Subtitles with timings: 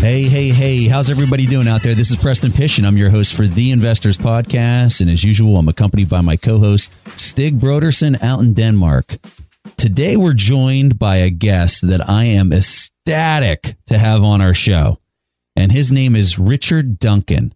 [0.00, 1.94] Hey, hey, hey, how's everybody doing out there?
[1.94, 5.00] This is Preston Pysh, and I'm your host for the Investors Podcast.
[5.00, 9.16] And as usual, I'm accompanied by my co host, Stig Brodersen, out in Denmark.
[9.76, 14.98] Today, we're joined by a guest that I am ecstatic to have on our show,
[15.56, 17.52] and his name is Richard Duncan.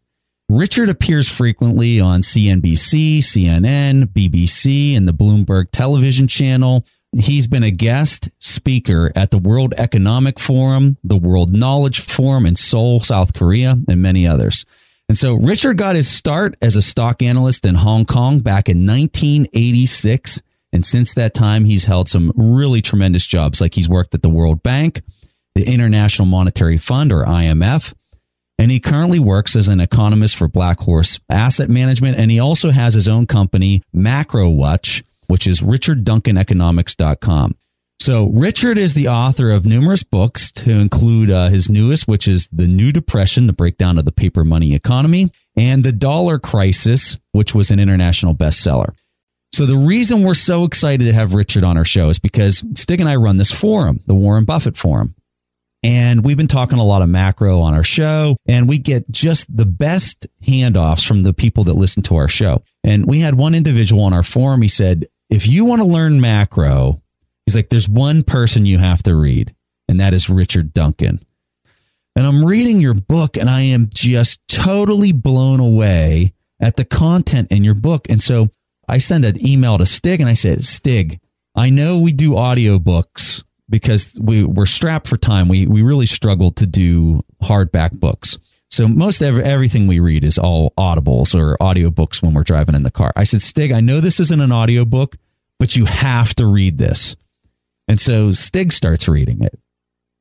[0.48, 6.84] Richard appears frequently on CNBC, CNN, BBC, and the Bloomberg television channel.
[7.12, 12.54] He's been a guest speaker at the World Economic Forum, the World Knowledge Forum in
[12.54, 14.64] Seoul, South Korea, and many others.
[15.08, 18.86] And so Richard got his start as a stock analyst in Hong Kong back in
[18.86, 20.40] 1986.
[20.72, 24.30] And since that time, he's held some really tremendous jobs, like he's worked at the
[24.30, 25.02] World Bank,
[25.56, 27.92] the International Monetary Fund, or IMF.
[28.56, 32.16] And he currently works as an economist for Black Horse Asset Management.
[32.16, 37.54] And he also has his own company, Macro Watch, which is richardduncaneconomics.com.
[38.00, 42.48] So, Richard is the author of numerous books to include uh, his newest, which is
[42.48, 47.54] The New Depression, the breakdown of the paper money economy, and The Dollar Crisis, which
[47.54, 48.94] was an international bestseller.
[49.52, 53.00] So, the reason we're so excited to have Richard on our show is because Stig
[53.00, 55.14] and I run this forum, the Warren Buffett Forum.
[55.82, 59.54] And we've been talking a lot of macro on our show, and we get just
[59.54, 62.62] the best handoffs from the people that listen to our show.
[62.84, 66.20] And we had one individual on our forum, he said, if you want to learn
[66.20, 67.02] macro,
[67.46, 69.54] he's like, there's one person you have to read,
[69.88, 71.20] and that is Richard Duncan.
[72.16, 77.50] And I'm reading your book, and I am just totally blown away at the content
[77.50, 78.06] in your book.
[78.10, 78.50] And so
[78.88, 81.20] I send an email to Stig and I said, Stig,
[81.54, 85.48] I know we do audiobooks because we, we're strapped for time.
[85.48, 88.38] We, we really struggle to do hardback books.
[88.70, 92.84] So most of everything we read is all audibles or audiobooks when we're driving in
[92.84, 93.12] the car.
[93.16, 95.16] I said, Stig, I know this isn't an audiobook,
[95.58, 97.16] but you have to read this.
[97.88, 99.58] And so Stig starts reading it.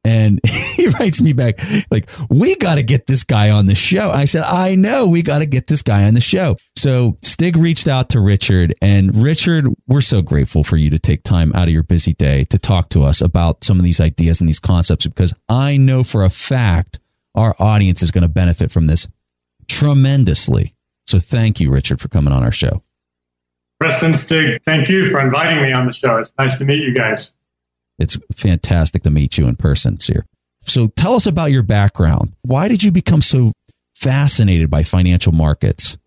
[0.04, 0.40] And
[0.76, 1.60] he writes me back,
[1.92, 4.10] like, we got to get this guy on the show.
[4.10, 6.58] I said, I know we got to get this guy on the show.
[6.76, 11.22] So Stig reached out to Richard, and Richard, we're so grateful for you to take
[11.24, 14.42] time out of your busy day to talk to us about some of these ideas
[14.42, 17.00] and these concepts because I know for a fact
[17.36, 19.08] our audience is going to benefit from this
[19.68, 20.76] tremendously.
[21.08, 22.82] So thank you, Richard, for coming on our show.
[23.80, 26.18] Preston Stig, thank you for inviting me on the show.
[26.18, 27.32] It's nice to meet you guys.
[27.98, 30.26] It's fantastic to meet you in person, Sir.
[30.62, 32.34] So tell us about your background.
[32.42, 33.54] Why did you become so
[33.96, 35.98] fascinated by financial markets?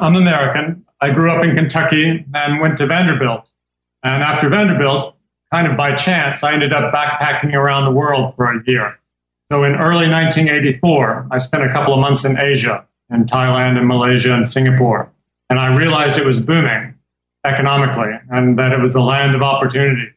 [0.00, 0.84] I'm American.
[1.00, 3.50] I grew up in Kentucky and went to Vanderbilt.
[4.02, 5.16] And after Vanderbilt,
[5.52, 8.97] kind of by chance, I ended up backpacking around the world for a year.
[9.50, 13.88] So in early 1984, I spent a couple of months in Asia, in Thailand and
[13.88, 15.10] Malaysia and Singapore.
[15.48, 16.94] And I realized it was booming
[17.46, 20.08] economically and that it was the land of opportunity.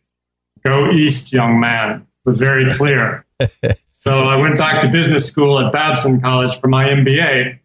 [0.65, 3.25] Go east, young man, was very clear.
[3.91, 7.57] so I went back to business school at Babson College for my MBA.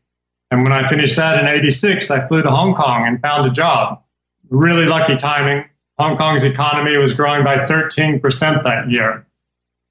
[0.53, 3.51] And when I finished that in 86, I flew to Hong Kong and found a
[3.51, 4.03] job.
[4.49, 5.65] Really lucky timing.
[5.99, 8.21] Hong Kong's economy was growing by 13%
[8.63, 9.26] that year.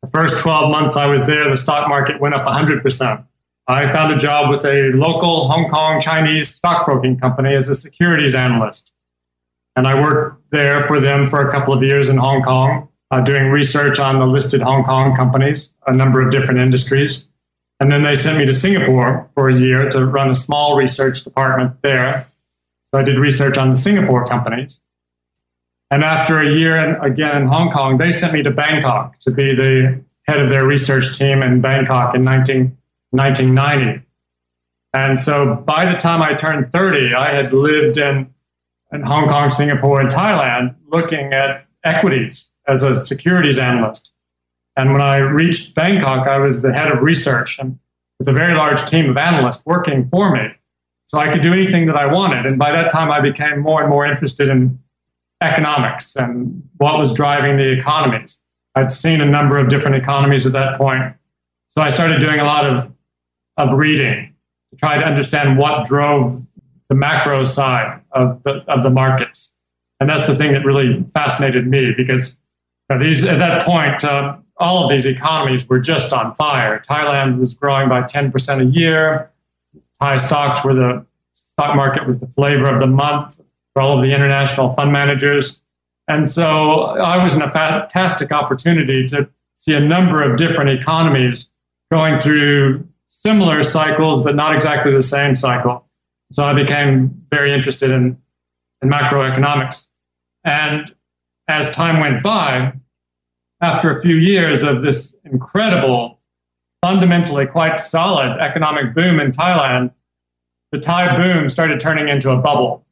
[0.05, 3.25] The first 12 months I was there, the stock market went up 100%.
[3.67, 8.35] I found a job with a local Hong Kong Chinese stockbroking company as a securities
[8.35, 8.94] analyst.
[9.75, 13.21] And I worked there for them for a couple of years in Hong Kong, uh,
[13.21, 17.27] doing research on the listed Hong Kong companies, a number of different industries.
[17.79, 21.23] And then they sent me to Singapore for a year to run a small research
[21.23, 22.27] department there.
[22.94, 24.81] So I did research on the Singapore companies.
[25.91, 29.31] And after a year and again in Hong Kong, they sent me to Bangkok to
[29.31, 32.78] be the head of their research team in Bangkok in 19,
[33.12, 34.01] 1990.
[34.94, 38.33] And so by the time I turned 30, I had lived in,
[38.92, 44.13] in Hong Kong, Singapore, and Thailand looking at equities as a securities analyst.
[44.75, 47.80] And when I reached Bangkok, I was the head of research and
[48.19, 50.48] with a very large team of analysts working for me.
[51.07, 52.45] So I could do anything that I wanted.
[52.45, 54.80] And by that time, I became more and more interested in
[55.41, 58.41] economics and what was driving the economies.
[58.75, 61.13] I'd seen a number of different economies at that point.
[61.69, 62.91] So I started doing a lot of,
[63.57, 64.33] of reading
[64.71, 66.37] to try to understand what drove
[66.89, 69.55] the macro side of the, of the markets.
[69.99, 72.41] And that's the thing that really fascinated me because
[72.99, 76.79] these, at that point, uh, all of these economies were just on fire.
[76.79, 79.31] Thailand was growing by 10% a year.
[80.01, 83.39] Thai stocks were the stock market was the flavor of the month
[83.75, 85.63] for all of the international fund managers.
[86.07, 91.54] And so I was in a fantastic opportunity to see a number of different economies
[91.92, 95.86] going through similar cycles, but not exactly the same cycle.
[96.31, 98.18] So I became very interested in,
[98.81, 99.89] in macroeconomics.
[100.45, 100.95] And
[101.48, 102.74] as time went by,
[103.62, 106.19] after a few years of this incredible,
[106.81, 109.92] fundamentally quite solid economic boom in Thailand,
[110.71, 112.84] the Thai boom started turning into a bubble.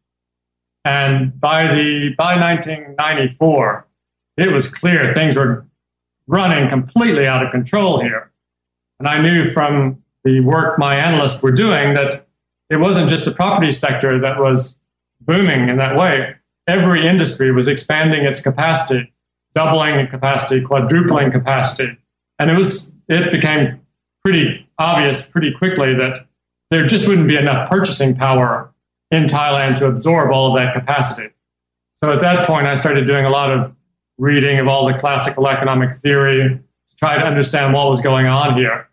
[0.86, 3.88] And by the by 1994,
[4.38, 5.66] it was clear things were
[6.28, 8.32] running completely out of control here.
[9.00, 12.28] And I knew from the work my analysts were doing that
[12.70, 14.80] it wasn't just the property sector that was
[15.22, 16.36] booming in that way.
[16.68, 19.14] Every industry was expanding its capacity,
[19.54, 21.98] doubling capacity, quadrupling capacity.
[22.40, 23.82] And it was it became
[24.24, 26.26] pretty obvious pretty quickly that
[26.72, 28.73] there just wouldn't be enough purchasing power
[29.14, 31.30] in Thailand to absorb all of that capacity.
[32.04, 33.76] So at that point, I started doing a lot of
[34.18, 38.58] reading of all the classical economic theory to try to understand what was going on
[38.58, 38.90] here.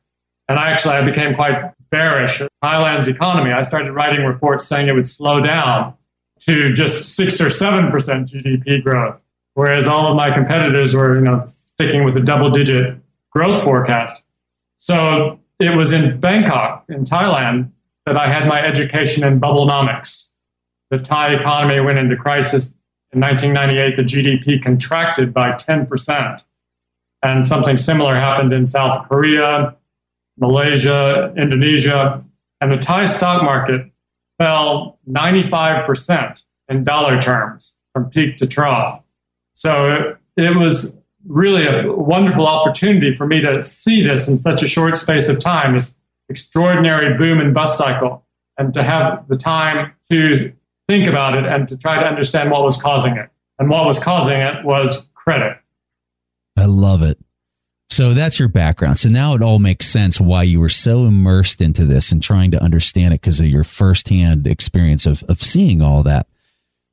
[0.48, 2.40] And I actually I became quite bearish.
[2.62, 5.94] Thailand's economy, I started writing reports saying it would slow down
[6.40, 9.22] to just six or seven percent GDP growth,
[9.54, 12.96] whereas all of my competitors were, you know, sticking with a double-digit
[13.30, 14.24] growth forecast.
[14.78, 17.70] So it was in Bangkok, in Thailand,
[18.06, 20.28] that I had my education in bubblenomics.
[20.90, 22.76] The Thai economy went into crisis
[23.12, 23.96] in 1998.
[23.96, 26.42] The GDP contracted by 10%.
[27.22, 29.76] And something similar happened in South Korea,
[30.38, 32.24] Malaysia, Indonesia.
[32.60, 33.90] And the Thai stock market
[34.38, 39.02] fell 95% in dollar terms from peak to trough.
[39.54, 44.68] So it, was really a wonderful opportunity for me to see this in such a
[44.68, 45.76] short space of time,
[46.30, 48.24] extraordinary boom and bust cycle,
[48.56, 50.52] and to have the time to
[50.88, 53.28] think about it and to try to understand what was causing it.
[53.58, 55.58] And what was causing it was credit.
[56.56, 57.18] I love it.
[57.90, 58.98] So that's your background.
[58.98, 62.50] So now it all makes sense why you were so immersed into this and trying
[62.52, 66.26] to understand it because of your firsthand experience of, of seeing all that.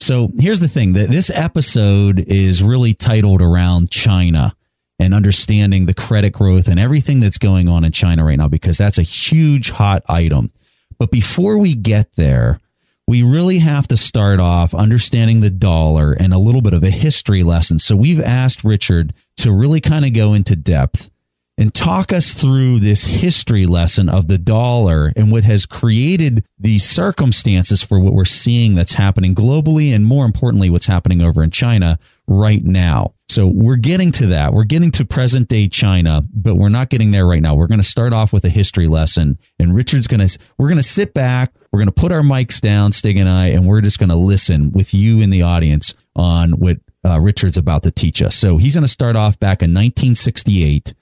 [0.01, 4.56] So here's the thing that this episode is really titled around China
[4.99, 8.77] and understanding the credit growth and everything that's going on in China right now, because
[8.77, 10.51] that's a huge hot item.
[10.97, 12.59] But before we get there,
[13.07, 16.89] we really have to start off understanding the dollar and a little bit of a
[16.89, 17.79] history lesson.
[17.79, 21.09] So we've asked Richard to really kind of go into depth
[21.57, 26.77] and talk us through this history lesson of the dollar and what has created the
[26.79, 31.49] circumstances for what we're seeing that's happening globally and more importantly what's happening over in
[31.49, 31.97] China
[32.27, 33.13] right now.
[33.29, 34.53] So we're getting to that.
[34.53, 37.55] We're getting to present day China, but we're not getting there right now.
[37.55, 40.77] We're going to start off with a history lesson and Richard's going to we're going
[40.77, 43.81] to sit back, we're going to put our mics down, Stig and I, and we're
[43.81, 47.91] just going to listen with you in the audience on what uh, Richard's about to
[47.91, 48.35] teach us.
[48.35, 50.93] So he's going to start off back in 1968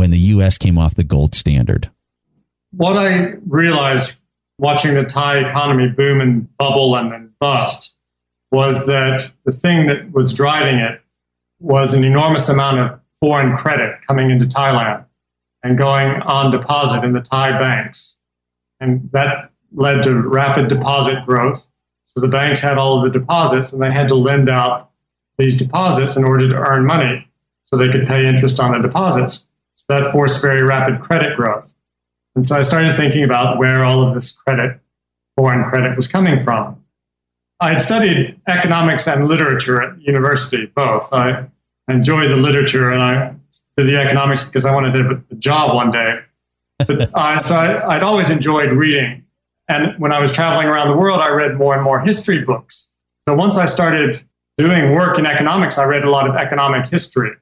[0.00, 1.90] when the US came off the gold standard?
[2.72, 4.20] What I realized
[4.58, 7.98] watching the Thai economy boom and bubble and then bust
[8.50, 11.02] was that the thing that was driving it
[11.60, 15.04] was an enormous amount of foreign credit coming into Thailand
[15.62, 18.18] and going on deposit in the Thai banks.
[18.80, 21.68] And that led to rapid deposit growth.
[22.06, 24.90] So the banks had all of the deposits and they had to lend out
[25.38, 27.28] these deposits in order to earn money
[27.66, 31.74] so they could pay interest on the deposits So that forced very rapid credit growth.
[32.34, 34.80] And so I started thinking about where all of this credit,
[35.36, 36.79] foreign credit, was coming from.
[37.60, 41.12] I had studied economics and literature at university, both.
[41.12, 41.46] I
[41.88, 43.34] enjoyed the literature and I
[43.76, 46.20] did the economics because I wanted to have a job one day.
[46.78, 47.08] But
[47.42, 49.24] so I, I'd always enjoyed reading.
[49.68, 52.90] And when I was traveling around the world, I read more and more history books.
[53.28, 54.22] So once I started
[54.56, 57.32] doing work in economics, I read a lot of economic history.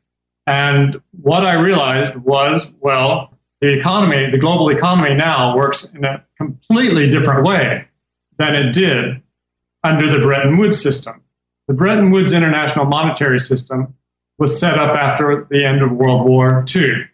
[0.46, 6.25] And what I realized was, well, the economy, the global economy now works in a
[6.37, 7.87] completely different way
[8.38, 9.22] than it did
[9.85, 11.23] under the Bretton Woods system.
[11.66, 13.94] The Bretton Woods International Monetary System
[14.38, 17.04] was set up after the end of World War II.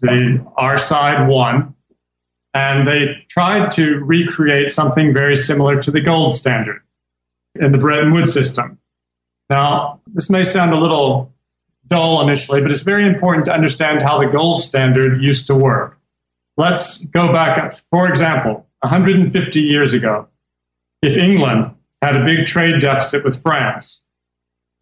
[0.00, 1.74] The, our side won,
[2.52, 6.82] and they tried to recreate something very similar to the gold standard
[7.54, 8.78] in the Bretton Woods system.
[9.50, 11.32] Now, this may sound a little
[11.86, 15.98] dull initially, but it's very important to understand how the gold standard used to work.
[16.56, 20.28] Let's go back, for example, 150 years ago.
[21.02, 21.73] If England
[22.04, 24.04] had a big trade deficit with France,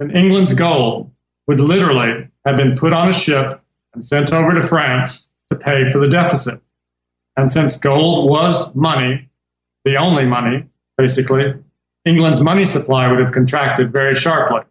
[0.00, 1.12] then England's gold
[1.46, 3.60] would literally have been put on a ship
[3.94, 6.60] and sent over to France to pay for the deficit.
[7.36, 9.28] And since gold was money,
[9.84, 10.66] the only money,
[10.98, 11.54] basically,
[12.04, 14.62] England's money supply would have contracted very sharply.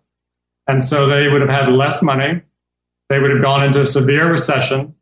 [0.68, 2.42] And so they would have had less money.
[3.10, 4.96] They would have gone into a severe recession.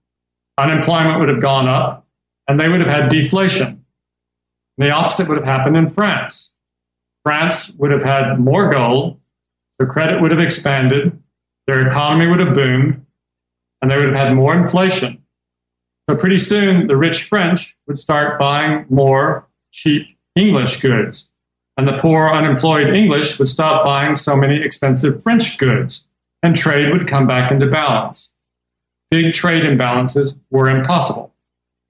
[0.57, 2.07] Unemployment would have gone up,
[2.47, 3.85] and they would have had deflation.
[4.77, 6.55] And the opposite would have happened in France.
[7.23, 9.19] France would have had more gold,
[9.77, 11.21] their credit would have expanded,
[11.67, 13.05] their economy would have boomed,
[13.81, 15.23] and they would have had more inflation.
[16.09, 21.31] So pretty soon, the rich French would start buying more cheap English goods,
[21.77, 26.09] and the poor unemployed English would stop buying so many expensive French goods,
[26.41, 28.35] and trade would come back into balance.
[29.11, 31.33] Big trade imbalances were impossible.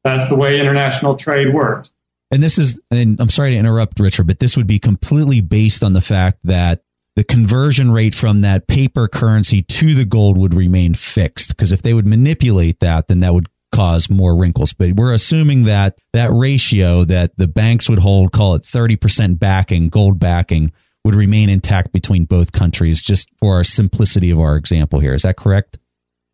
[0.04, 1.92] That's the way international trade worked.
[2.32, 5.84] And this is, and I'm sorry to interrupt, Richard, but this would be completely based
[5.84, 6.84] on the fact that
[7.16, 11.50] the conversion rate from that paper currency to the gold would remain fixed.
[11.50, 14.74] Because if they would manipulate that, then that would cause more wrinkles.
[14.74, 19.90] But we're assuming that that ratio that the banks would hold, call it 30% backing,
[19.90, 20.72] gold backing,
[21.04, 25.14] would remain intact between both countries, just for our simplicity of our example here.
[25.14, 25.78] Is that correct?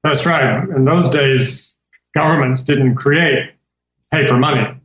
[0.04, 0.68] That's right.
[0.70, 1.80] In those days,
[2.14, 3.52] governments didn't create
[4.12, 4.80] paper money.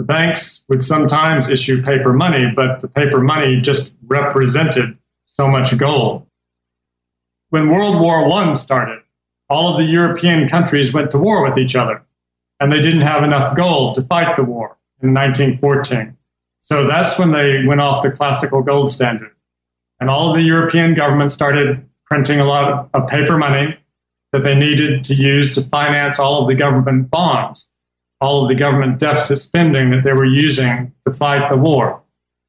[0.00, 5.76] The banks would sometimes issue paper money, but the paper money just represented so much
[5.76, 6.26] gold.
[7.50, 9.02] When World War I started,
[9.50, 12.02] all of the European countries went to war with each other,
[12.58, 16.16] and they didn't have enough gold to fight the war in 1914.
[16.62, 19.32] So that's when they went off the classical gold standard.
[20.00, 23.78] And all of the European governments started printing a lot of paper money
[24.32, 27.69] that they needed to use to finance all of the government bonds
[28.20, 32.02] all of the government deficit spending that they were using to fight the war,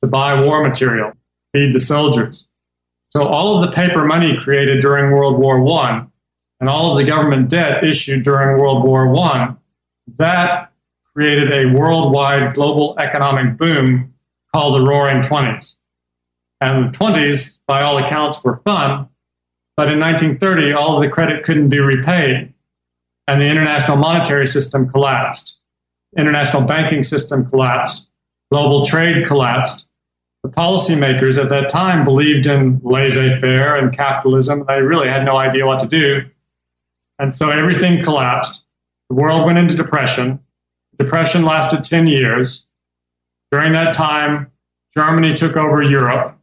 [0.04, 1.14] to buy war material,
[1.54, 2.48] feed the soldiers.
[3.12, 6.06] So all of the paper money created during World War I
[6.60, 9.56] and all of the government debt issued during World War I,
[10.18, 10.72] that
[11.14, 14.14] created a worldwide global economic boom
[14.54, 15.78] called the Roaring Twenties.
[16.60, 19.10] And the 20s, by all accounts, were fun,
[19.76, 22.54] but in 1930, all of the credit couldn't be repaid,
[23.28, 25.61] and the international monetary system collapsed
[26.18, 28.10] international banking system collapsed,
[28.52, 29.88] global trade collapsed.
[30.44, 34.66] The policymakers at that time believed in laissez faire and capitalism.
[34.68, 36.26] They really had no idea what to do.
[37.20, 38.66] And so everything collapsed.
[39.10, 40.40] The world went into depression.
[40.98, 42.68] Depression lasted 10 years.
[43.52, 44.52] During that time,
[44.96, 46.38] Germany took over Europe.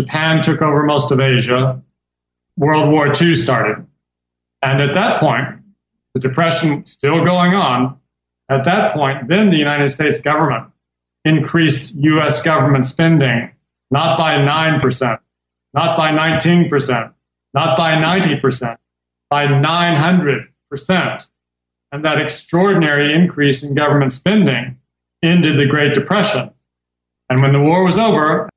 [0.00, 1.82] Japan took over most of Asia.
[2.56, 3.86] World War II started.
[4.62, 5.48] And at that point,
[6.14, 7.98] the depression still going on,
[8.52, 10.72] at that point, then the United States government
[11.24, 13.52] increased US government spending
[13.90, 15.18] not by 9%,
[15.74, 17.14] not by 19%,
[17.54, 18.78] not by 90%,
[19.28, 21.26] by 900%.
[21.92, 24.78] And that extraordinary increase in government spending
[25.22, 26.50] ended the Great Depression.
[27.28, 28.48] And when the war was over,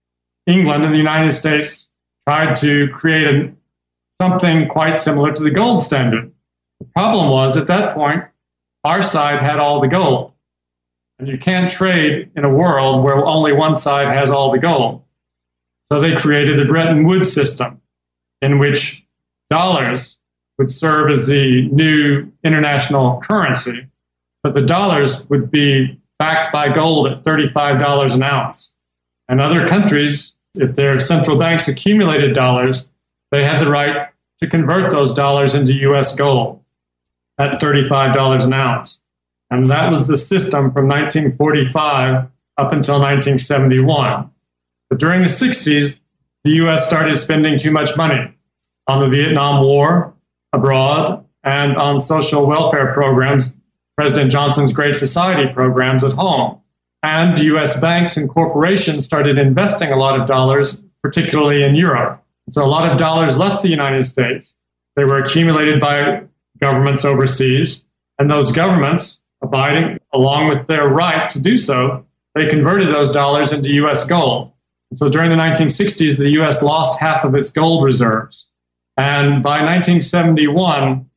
[0.48, 1.92] England and the United States
[2.28, 3.54] tried to create a,
[4.20, 6.32] something quite similar to the gold standard.
[6.80, 8.24] The problem was at that point,
[8.86, 10.32] our side had all the gold.
[11.18, 15.02] And you can't trade in a world where only one side has all the gold.
[15.92, 17.82] So they created the Bretton Woods system,
[18.42, 19.06] in which
[19.50, 20.20] dollars
[20.58, 23.88] would serve as the new international currency,
[24.44, 28.76] but the dollars would be backed by gold at $35 an ounce.
[29.28, 32.92] And other countries, if their central banks accumulated dollars,
[33.32, 36.62] they had the right to convert those dollars into US gold
[37.38, 39.04] at $35 an ounce.
[39.50, 42.28] And that was the system from 1945
[42.58, 44.30] up until 1971.
[44.90, 46.02] But during the 60s,
[46.44, 48.34] the US started spending too much money
[48.88, 50.14] on the Vietnam War
[50.54, 53.60] abroad and on social welfare programs,
[53.98, 56.60] President Johnson's Great Society programs at home.
[57.04, 62.24] And US banks and corporations started investing a lot of dollars, particularly in Europe.
[62.50, 64.60] So a lot of dollars left the United States.
[64.96, 66.24] They were accumulated by
[66.60, 67.86] governments overseas,
[68.18, 73.54] and those governments, abiding along with their right to do so, they converted those dollars
[73.54, 74.52] into US gold.
[74.92, 78.50] And so during the 1960s, the US lost half of its gold reserves.
[78.98, 81.10] And by 1971,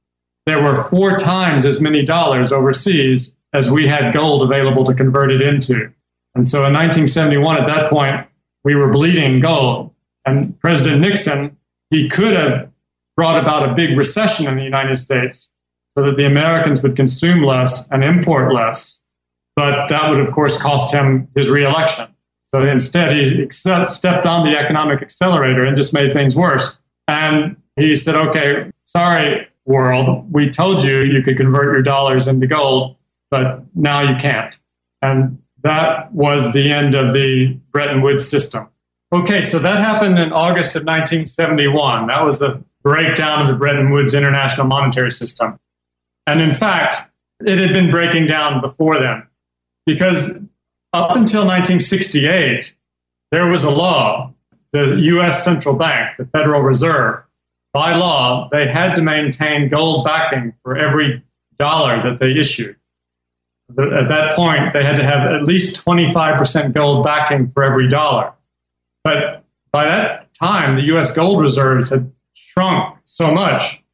[0.46, 5.30] there were four times as many dollars overseas as we had gold available to convert
[5.30, 5.92] it into.
[6.34, 8.26] And so in 1971, at that point,
[8.64, 9.92] we were bleeding gold.
[10.24, 11.56] And President Nixon,
[11.90, 12.70] he could have
[13.18, 15.52] brought about a big recession in the United States
[15.96, 19.02] so that the Americans would consume less and import less.
[19.56, 22.06] But that would, of course, cost him his reelection.
[22.54, 26.78] So instead, he stepped on the economic accelerator and just made things worse.
[27.08, 32.46] And he said, okay, sorry, world, we told you you could convert your dollars into
[32.46, 32.94] gold,
[33.32, 34.56] but now you can't.
[35.02, 38.68] And that was the end of the Bretton Woods system.
[39.12, 42.06] Okay, so that happened in August of 1971.
[42.06, 45.60] That was the breakdown of the Bretton Woods international monetary system.
[46.26, 46.96] And in fact,
[47.44, 49.26] it had been breaking down before then
[49.84, 50.30] because
[50.94, 52.74] up until 1968,
[53.30, 54.32] there was a law.
[54.72, 57.24] The US central bank, the Federal Reserve,
[57.74, 61.22] by law, they had to maintain gold backing for every
[61.58, 62.76] dollar that they issued.
[63.70, 68.32] At that point, they had to have at least 25% gold backing for every dollar.
[69.04, 72.10] But by that time, the US gold reserves had
[72.58, 73.84] shrunk so much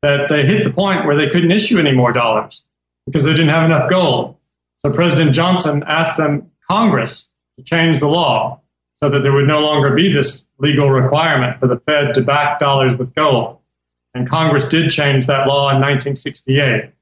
[0.00, 2.64] that they hit the point where they couldn't issue any more dollars
[3.04, 4.36] because they didn't have enough gold.
[4.78, 8.60] So President Johnson asked them, Congress, to change the law
[8.94, 12.58] so that there would no longer be this legal requirement for the Fed to back
[12.58, 13.58] dollars with gold.
[14.14, 16.92] And Congress did change that law in 1968.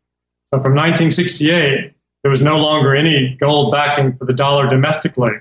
[0.52, 5.34] So from 1968, there was no longer any gold backing for the dollar domestically.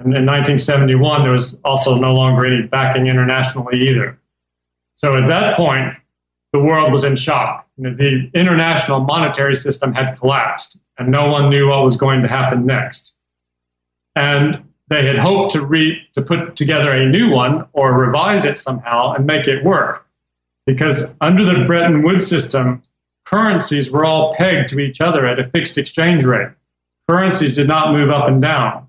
[0.00, 4.18] And in 1971, there was also no longer any backing internationally either.
[4.96, 5.94] So at that point,
[6.52, 7.68] the world was in shock.
[7.78, 12.64] The international monetary system had collapsed, and no one knew what was going to happen
[12.64, 13.16] next.
[14.14, 18.58] And they had hoped to, re- to put together a new one or revise it
[18.58, 20.06] somehow and make it work.
[20.66, 22.82] Because under the Bretton Woods system,
[23.24, 26.50] currencies were all pegged to each other at a fixed exchange rate.
[27.08, 28.86] Currencies did not move up and down.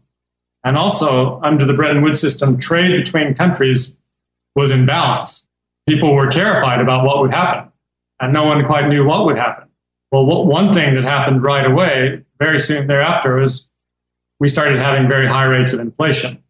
[0.63, 3.99] And also, under the Bretton Woods system, trade between countries
[4.55, 5.44] was in balance.
[5.87, 7.71] People were terrified about what would happen,
[8.19, 9.69] and no one quite knew what would happen.
[10.11, 13.69] Well, one thing that happened right away, very soon thereafter, was
[14.39, 16.41] we started having very high rates of inflation.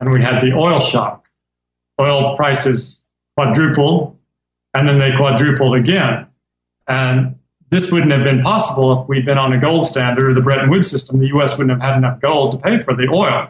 [0.00, 1.28] And we had the oil shock.
[2.00, 3.04] Oil prices
[3.36, 4.18] quadrupled,
[4.72, 6.26] and then they quadrupled again.
[6.88, 7.36] And
[7.68, 10.70] this wouldn't have been possible if we'd been on a gold standard or the Bretton
[10.70, 11.18] Woods system.
[11.18, 13.48] The US wouldn't have had enough gold to pay for the oil.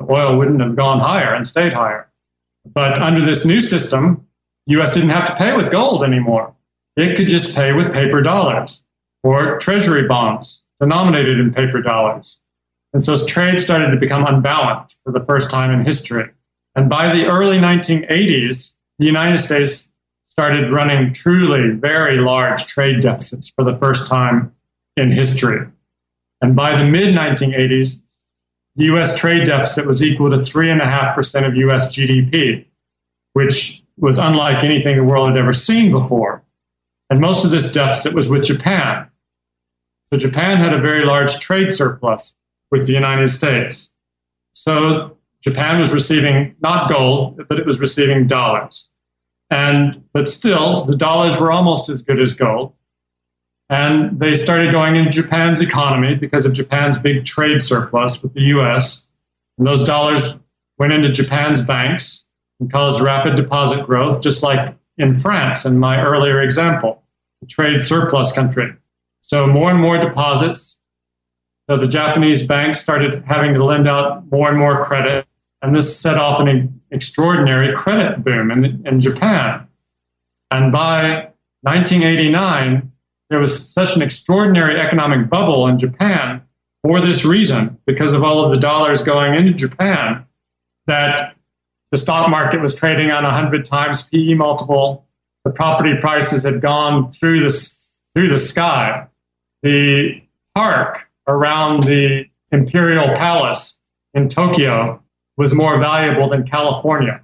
[0.00, 2.10] The oil wouldn't have gone higher and stayed higher.
[2.64, 4.26] But under this new system,
[4.66, 6.54] US didn't have to pay with gold anymore.
[6.96, 8.84] It could just pay with paper dollars
[9.22, 12.40] or treasury bonds denominated in paper dollars.
[12.92, 16.30] And so trade started to become unbalanced for the first time in history.
[16.76, 19.94] And by the early 1980s, the United States
[20.26, 24.52] started running truly very large trade deficits for the first time
[24.96, 25.66] in history.
[26.40, 28.02] And by the mid 1980s,
[28.76, 32.66] the US trade deficit was equal to 3.5% of US GDP,
[33.34, 36.42] which was unlike anything the world had ever seen before.
[37.10, 39.08] And most of this deficit was with Japan.
[40.12, 42.36] So Japan had a very large trade surplus
[42.70, 43.94] with the United States.
[44.52, 48.90] So Japan was receiving not gold, but it was receiving dollars.
[49.50, 52.72] And but still, the dollars were almost as good as gold.
[53.68, 58.42] And they started going into Japan's economy because of Japan's big trade surplus with the
[58.56, 59.10] US.
[59.58, 60.36] And those dollars
[60.78, 62.23] went into Japan's banks
[62.60, 67.02] and caused rapid deposit growth, just like in France in my earlier example,
[67.40, 68.72] the trade surplus country.
[69.22, 70.78] So more and more deposits
[71.68, 75.26] so the Japanese banks started having to lend out more and more credit,
[75.62, 79.66] and this set off an extraordinary credit boom in, in Japan.
[80.50, 81.30] And by
[81.62, 82.92] 1989,
[83.30, 86.42] there was such an extraordinary economic bubble in Japan
[86.82, 90.26] for this reason, because of all of the dollars going into Japan,
[90.86, 91.33] that
[91.94, 95.06] the stock market was trading on a 100 times PE multiple.
[95.44, 97.50] The property prices had gone through the,
[98.16, 99.06] through the sky.
[99.62, 100.20] The
[100.56, 103.80] park around the Imperial Palace
[104.12, 105.00] in Tokyo
[105.36, 107.22] was more valuable than California.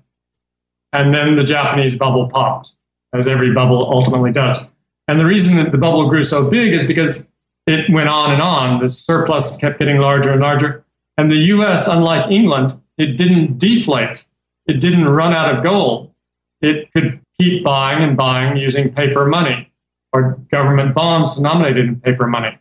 [0.92, 2.74] And then the Japanese bubble popped,
[3.12, 4.70] as every bubble ultimately does.
[5.09, 7.26] And the reason that the bubble grew so big is because
[7.66, 8.80] it went on and on.
[8.80, 10.85] The surplus kept getting larger and larger.
[11.18, 14.26] And the US, unlike England, it didn't deflate,
[14.70, 16.12] it didn't run out of gold.
[16.61, 19.72] It could keep buying and buying using paper money
[20.12, 22.56] or government bonds denominated in paper money.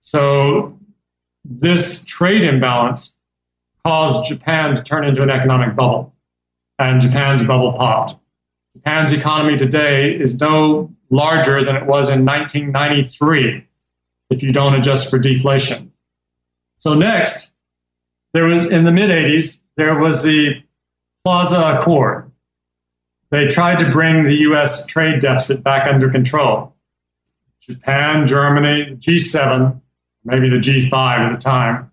[0.00, 0.78] So
[1.44, 3.18] this trade imbalance
[3.84, 6.14] caused Japan to turn into an economic bubble,
[6.78, 8.16] and Japan's bubble popped.
[8.76, 13.66] Japan's economy today is no larger than it was in 1993
[14.30, 15.92] if you don't adjust for deflation.
[16.78, 17.54] So, next,
[18.32, 20.62] there was in the mid 80s, there was the
[21.24, 22.30] Plaza Accord.
[23.30, 26.74] They tried to bring the US trade deficit back under control.
[27.60, 29.80] Japan, Germany, G7
[30.24, 31.90] maybe the G5 at the time,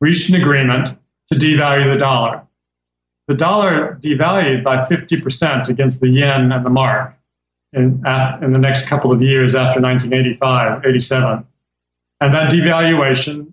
[0.00, 2.42] reached an agreement to devalue the dollar.
[3.28, 7.14] The dollar devalued by 50% against the yen and the mark.
[7.72, 8.02] in,
[8.42, 11.44] in the next couple of years after 1985, 87.
[12.20, 13.52] And that devaluation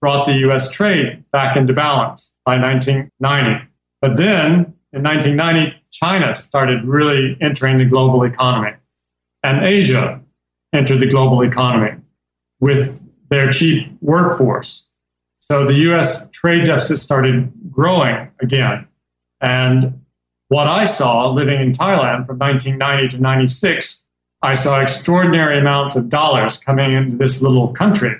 [0.00, 3.68] brought the US trade back into balance by 1990.
[4.04, 8.76] But then in 1990, China started really entering the global economy,
[9.42, 10.20] and Asia
[10.74, 12.02] entered the global economy
[12.60, 14.86] with their cheap workforce.
[15.40, 18.86] So the US trade deficit started growing again.
[19.40, 20.04] And
[20.48, 24.06] what I saw living in Thailand from 1990 to 96,
[24.42, 28.16] I saw extraordinary amounts of dollars coming into this little country,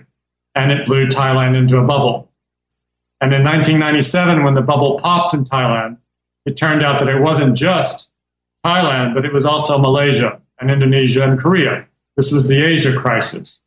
[0.54, 2.30] and it blew Thailand into a bubble.
[3.24, 5.96] And in 1997, when the bubble popped in Thailand,
[6.44, 8.12] it turned out that it wasn't just
[8.66, 11.87] Thailand, but it was also Malaysia and Indonesia and Korea.
[12.18, 13.64] This was the Asia crisis.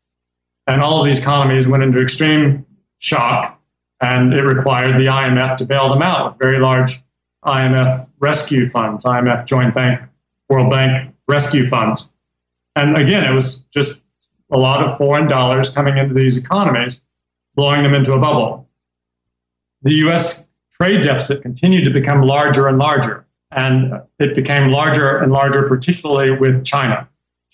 [0.67, 2.67] And all of these economies went into extreme
[3.00, 3.60] shock,
[4.00, 7.02] and it required the IMF to bail them out with very large
[7.43, 10.02] IMF rescue funds, IMF Joint Bank,
[10.50, 12.13] World Bank rescue funds.
[12.76, 14.04] And again, it was just
[14.52, 17.08] a lot of foreign dollars coming into these economies,
[17.56, 18.66] blowing them into a bubble.
[19.82, 25.32] The US trade deficit continued to become larger and larger, and it became larger and
[25.32, 27.08] larger, particularly with China.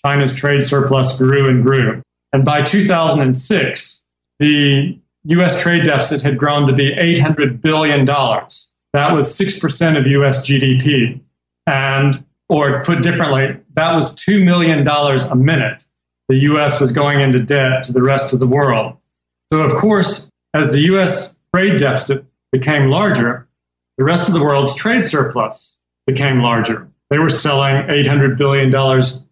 [0.04, 2.02] China's trade surplus grew and grew.
[2.32, 4.04] And by 2006,
[4.38, 8.04] the US trade deficit had grown to be $800 billion.
[8.04, 11.20] That was 6% of US GDP.
[11.66, 15.86] And, or put differently, that was $2 million a minute
[16.28, 18.96] the US was going into debt to the rest of the world.
[19.52, 23.46] So, of course, as the US trade deficit became larger,
[23.96, 26.88] the rest of the world's trade surplus became larger.
[27.10, 28.72] They were selling $800 billion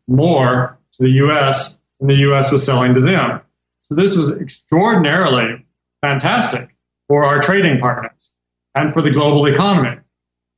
[0.07, 3.41] more to the US than the US was selling to them.
[3.83, 5.67] So, this was extraordinarily
[6.01, 6.77] fantastic
[7.09, 8.31] for our trading partners
[8.77, 10.01] and for the global economy.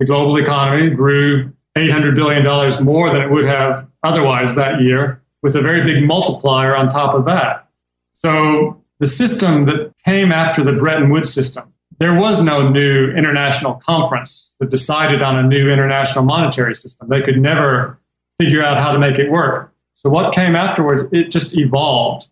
[0.00, 2.44] The global economy grew $800 billion
[2.84, 7.14] more than it would have otherwise that year, with a very big multiplier on top
[7.14, 7.70] of that.
[8.12, 13.74] So the system that came after the Bretton Woods system, there was no new international
[13.74, 17.08] conference that decided on a new international monetary system.
[17.08, 18.00] They could never
[18.40, 19.72] figure out how to make it work.
[19.94, 22.28] So what came afterwards, it just evolved,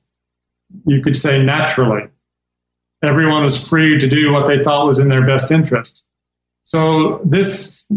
[0.86, 2.08] you could say naturally
[3.02, 6.06] everyone was free to do what they thought was in their best interest.
[6.64, 7.90] So this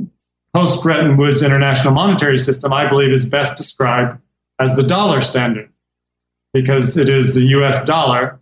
[0.53, 4.19] post Bretton Woods international monetary system, I believe, is best described
[4.59, 5.69] as the dollar standard
[6.53, 8.39] because it is the US dollar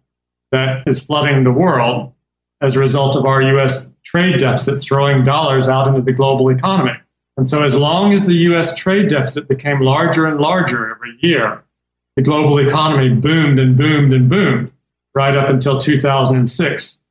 [0.54, 2.14] that is flooding the world
[2.62, 6.94] as a result of our US trade deficit throwing dollars out into the global economy.
[7.36, 11.64] And so, as long as the US trade deficit became larger and larger every year,
[12.16, 14.72] the global economy boomed and boomed and boomed
[15.16, 17.02] right up until 2006.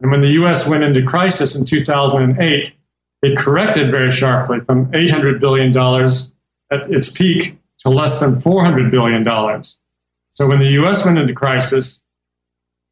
[0.00, 2.72] And when the US went into crisis in 2008,
[3.22, 5.76] it corrected very sharply from $800 billion
[6.70, 9.24] at its peak to less than $400 billion.
[10.30, 12.06] So when the US went into crisis,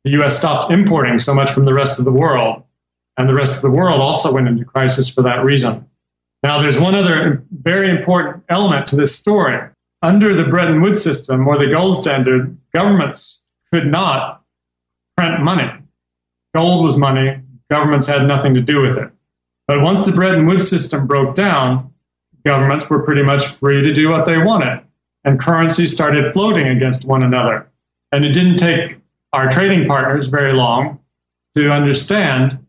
[0.07, 2.63] the US stopped importing so much from the rest of the world,
[3.17, 5.85] and the rest of the world also went into crisis for that reason.
[6.45, 9.69] Now, there's one other very important element to this story.
[10.03, 13.43] Under the Bretton Woods system or the gold standard, governments
[13.73, 14.45] could not
[15.17, 15.73] print money.
[16.55, 19.11] Gold was money, governments had nothing to do with it.
[19.67, 21.93] But once the Bretton Woods system broke down,
[22.45, 24.85] governments were pretty much free to do what they wanted,
[25.25, 27.69] and currencies started floating against one another.
[28.13, 29.01] And it didn't take
[29.33, 31.01] our trading partners very long
[31.55, 32.65] to understand,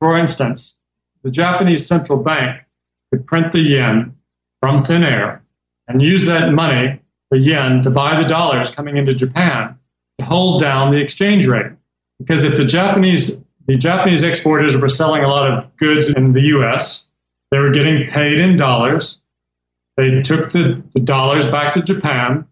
[0.00, 0.76] for instance,
[1.22, 2.64] the Japanese central bank
[3.10, 4.16] could print the yen
[4.60, 5.42] from thin air
[5.88, 9.78] and use that money, the yen, to buy the dollars coming into Japan
[10.18, 11.72] to hold down the exchange rate.
[12.18, 16.42] Because if the Japanese the Japanese exporters were selling a lot of goods in the
[16.56, 17.10] US,
[17.50, 19.20] they were getting paid in dollars.
[19.96, 22.46] They took the, the dollars back to Japan.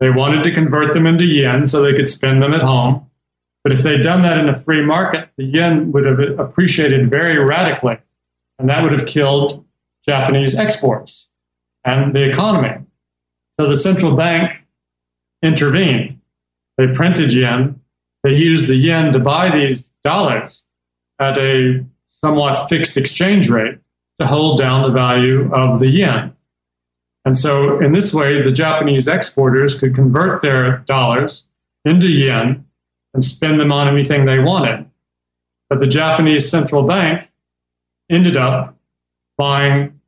[0.00, 3.06] They wanted to convert them into yen so they could spend them at home.
[3.62, 7.38] But if they'd done that in a free market, the yen would have appreciated very
[7.38, 7.98] radically,
[8.58, 9.64] and that would have killed
[10.06, 11.28] Japanese exports
[11.84, 12.84] and the economy.
[13.60, 14.66] So the central bank
[15.42, 16.18] intervened.
[16.78, 17.80] They printed yen
[18.22, 20.66] they used the yen to buy these dollars
[21.18, 23.78] at a somewhat fixed exchange rate
[24.18, 26.36] to hold down the value of the yen.
[27.24, 31.48] And so, in this way, the Japanese exporters could convert their dollars
[31.84, 32.66] into yen
[33.12, 34.86] and spend them on anything they wanted.
[35.68, 37.30] But the Japanese central bank
[38.10, 38.76] ended up
[39.36, 40.00] buying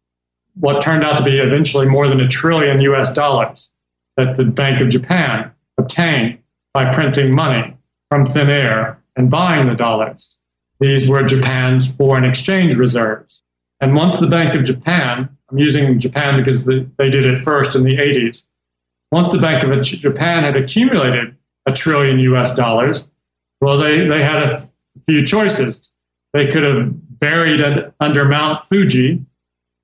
[0.55, 3.72] what turned out to be eventually more than a trillion US dollars
[4.16, 6.38] that the Bank of Japan obtained
[6.75, 7.77] by printing money
[8.11, 10.37] from thin air and buying the dollars.
[10.81, 13.42] These were Japan's foreign exchange reserves.
[13.81, 17.85] And once the Bank of Japan I'm using Japan because they did it first in
[17.85, 18.47] the 80s.
[19.11, 21.37] Once the Bank of Japan had accumulated
[21.67, 23.11] a trillion US dollars,
[23.61, 24.67] well, they, they had a
[25.07, 25.93] few choices.
[26.33, 29.25] They could have buried it under Mount Fuji.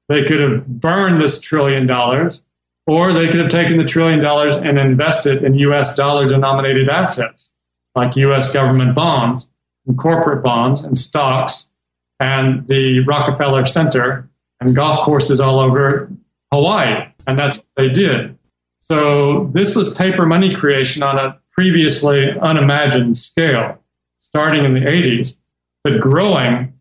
[0.09, 2.47] They could have burned this trillion dollars,
[2.87, 7.55] or they could have taken the trillion dollars and invested in US dollar denominated assets
[7.95, 9.51] like US government bonds
[9.87, 11.71] and corporate bonds and stocks
[12.19, 14.28] and the Rockefeller Center
[14.61, 16.11] and golf courses all over
[16.53, 17.07] Hawaii.
[17.27, 18.39] And that's what they did.
[18.81, 23.79] So this was paper money creation on a previously unimagined scale,
[24.19, 25.41] starting in the 80s,
[25.85, 26.73] but growing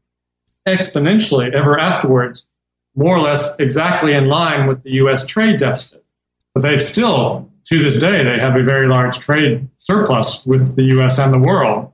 [0.68, 2.48] exponentially ever afterwards,
[2.96, 6.04] more or less exactly in line with the US trade deficit.
[6.54, 10.84] But they've still, to this day, they have a very large trade surplus with the
[11.00, 11.92] US and the world.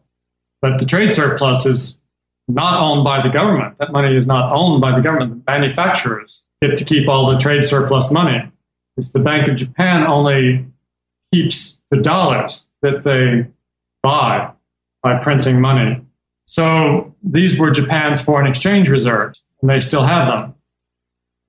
[0.62, 2.02] But the trade surplus is
[2.48, 3.78] not owned by the government.
[3.78, 5.46] That money is not owned by the government.
[5.46, 8.52] The manufacturers get to keep all the trade surplus money.
[8.98, 10.66] It's the Bank of Japan only
[11.34, 13.48] keeps the dollars that they
[14.02, 14.52] buy
[15.02, 16.02] by printing money.
[16.46, 20.56] So these were Japan's foreign exchange reserves, and they still have them.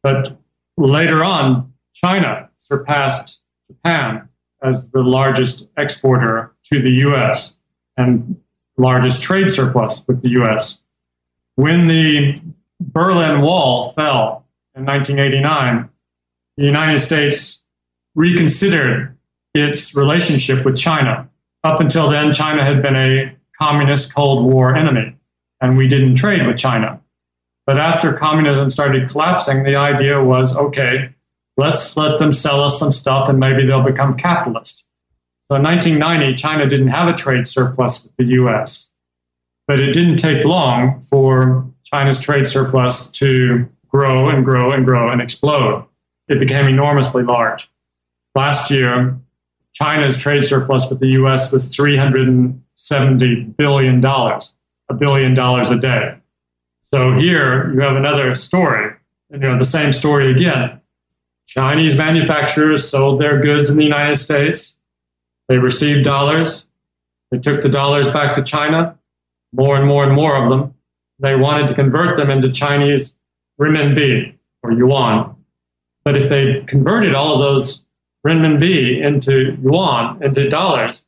[0.02, 0.38] But
[0.76, 4.28] later on, China surpassed Japan
[4.62, 7.59] as the largest exporter to the US
[7.96, 8.40] and
[8.78, 10.84] largest trade surplus with the US.
[11.56, 12.36] When the
[12.80, 15.88] Berlin Wall fell in 1989,
[16.56, 17.64] the United States
[18.14, 19.16] reconsidered
[19.54, 21.28] its relationship with China.
[21.62, 25.16] Up until then, China had been a communist Cold War enemy,
[25.60, 27.00] and we didn't trade with China.
[27.66, 31.14] But after communism started collapsing, the idea was okay,
[31.56, 34.88] let's let them sell us some stuff and maybe they'll become capitalist.
[35.50, 38.93] So in 1990, China didn't have a trade surplus with the US.
[39.66, 45.11] But it didn't take long for China's trade surplus to grow and grow and grow
[45.11, 45.87] and explode.
[46.29, 47.70] It became enormously large.
[48.35, 49.16] Last year,
[49.72, 56.16] China's trade surplus with the US was $370 billion, a billion dollars a day.
[56.83, 58.94] So here you have another story,
[59.31, 60.81] you know, the same story again.
[61.46, 64.81] Chinese manufacturers sold their goods in the United States.
[65.48, 66.66] They received dollars.
[67.31, 68.98] They took the dollars back to China
[69.54, 70.74] more and more and more of them.
[71.18, 73.18] They wanted to convert them into Chinese
[73.60, 75.36] renminbi or yuan.
[76.04, 77.86] But if they converted all of those
[78.26, 81.06] renminbi into yuan, into dollars,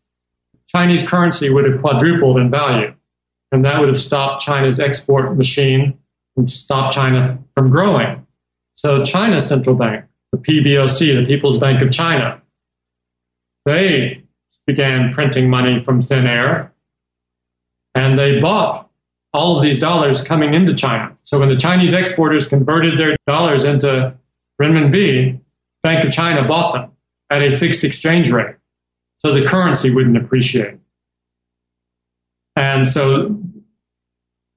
[0.68, 2.94] Chinese currency would have quadrupled in value.
[3.52, 5.98] And that would have stopped China's export machine
[6.36, 8.26] and stopped China from growing.
[8.74, 12.42] So China's central bank, the PBOC, the People's Bank of China,
[13.64, 14.22] they
[14.66, 16.72] began printing money from thin air
[17.96, 18.90] and they bought
[19.32, 21.14] all of these dollars coming into China.
[21.22, 24.14] So when the Chinese exporters converted their dollars into
[24.60, 25.40] renminbi,
[25.82, 26.90] Bank of China bought them
[27.30, 28.56] at a fixed exchange rate,
[29.18, 30.78] so the currency wouldn't appreciate.
[32.54, 33.40] And so,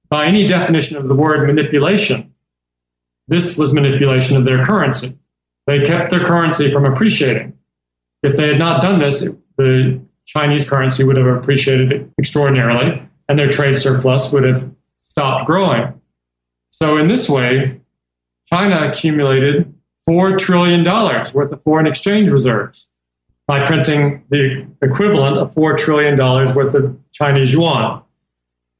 [0.08, 2.34] by any definition of the word manipulation,
[3.28, 5.18] this was manipulation of their currency.
[5.66, 7.56] They kept their currency from appreciating.
[8.22, 13.48] If they had not done this, the Chinese currency would have appreciated extraordinarily and their
[13.48, 14.68] trade surplus would have
[15.02, 16.00] stopped growing.
[16.70, 17.80] So, in this way,
[18.52, 19.72] China accumulated
[20.08, 22.88] $4 trillion worth of foreign exchange reserves
[23.46, 28.02] by printing the equivalent of $4 trillion worth of Chinese yuan.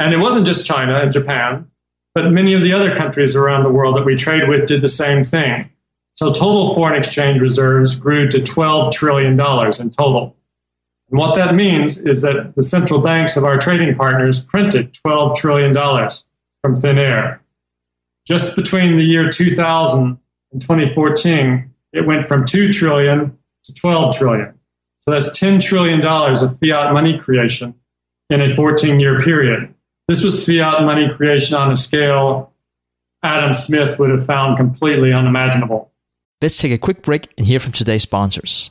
[0.00, 1.70] And it wasn't just China and Japan,
[2.12, 4.88] but many of the other countries around the world that we trade with did the
[4.88, 5.70] same thing.
[6.14, 10.36] So total foreign exchange reserves grew to $12 trillion in total.
[11.10, 15.34] And what that means is that the central banks of our trading partners printed $12
[15.34, 15.74] trillion
[16.62, 17.42] from thin air.
[18.26, 20.18] Just between the year 2000
[20.52, 24.54] and 2014, it went from 2 trillion to 12 trillion.
[25.00, 27.74] So that's $10 trillion of fiat money creation
[28.28, 29.74] in a 14 year period.
[30.06, 32.50] This was fiat money creation on a scale
[33.22, 35.92] Adam Smith would have found completely unimaginable.
[36.40, 38.70] Let's take a quick break and hear from today's sponsors.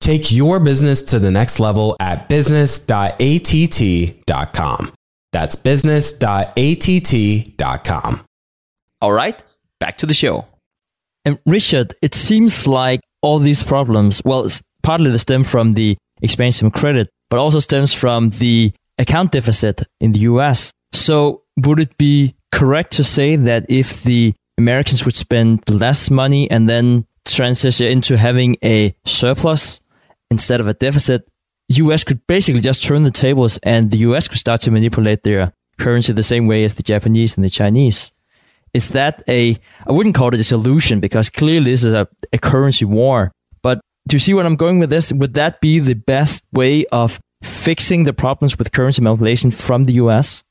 [0.00, 4.92] Take your business to the next level at business.att.com.
[5.32, 8.24] That's business.att.com.
[9.00, 9.40] All right,
[9.78, 10.46] back to the show.
[11.24, 15.96] And Richard, it seems like all these problems, well, it's partly they stem from the
[16.22, 20.72] expansion of credit, but also stems from the account deficit in the US.
[20.92, 26.50] So would it be correct to say that if the Americans would spend less money
[26.50, 29.80] and then transition into having a surplus
[30.30, 31.26] instead of a deficit,
[31.68, 35.52] US could basically just turn the tables and the US could start to manipulate their
[35.78, 38.12] currency the same way as the Japanese and the Chinese
[38.74, 42.38] is that a I wouldn't call it a solution because clearly this is a, a
[42.38, 43.32] currency war.
[43.62, 45.12] But do you see what I'm going with this?
[45.12, 49.94] Would that be the best way of fixing the problems with currency manipulation from the
[49.94, 50.42] US?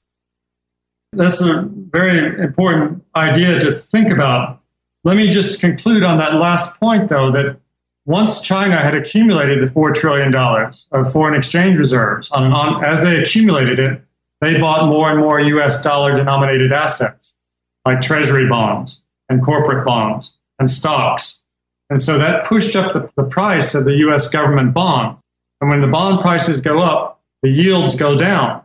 [1.14, 4.62] That's a very important idea to think about.
[5.04, 7.60] Let me just conclude on that last point, though, that
[8.08, 13.22] once China had accumulated the $4 trillion of foreign exchange reserves, on, on as they
[13.22, 14.02] accumulated it,
[14.40, 17.38] they bought more and more US dollar denominated assets
[17.86, 21.44] like treasury bonds and corporate bonds and stocks.
[21.90, 25.18] And so that pushed up the, the price of the US government bond.
[25.60, 28.62] And when the bond prices go up, the yields go down.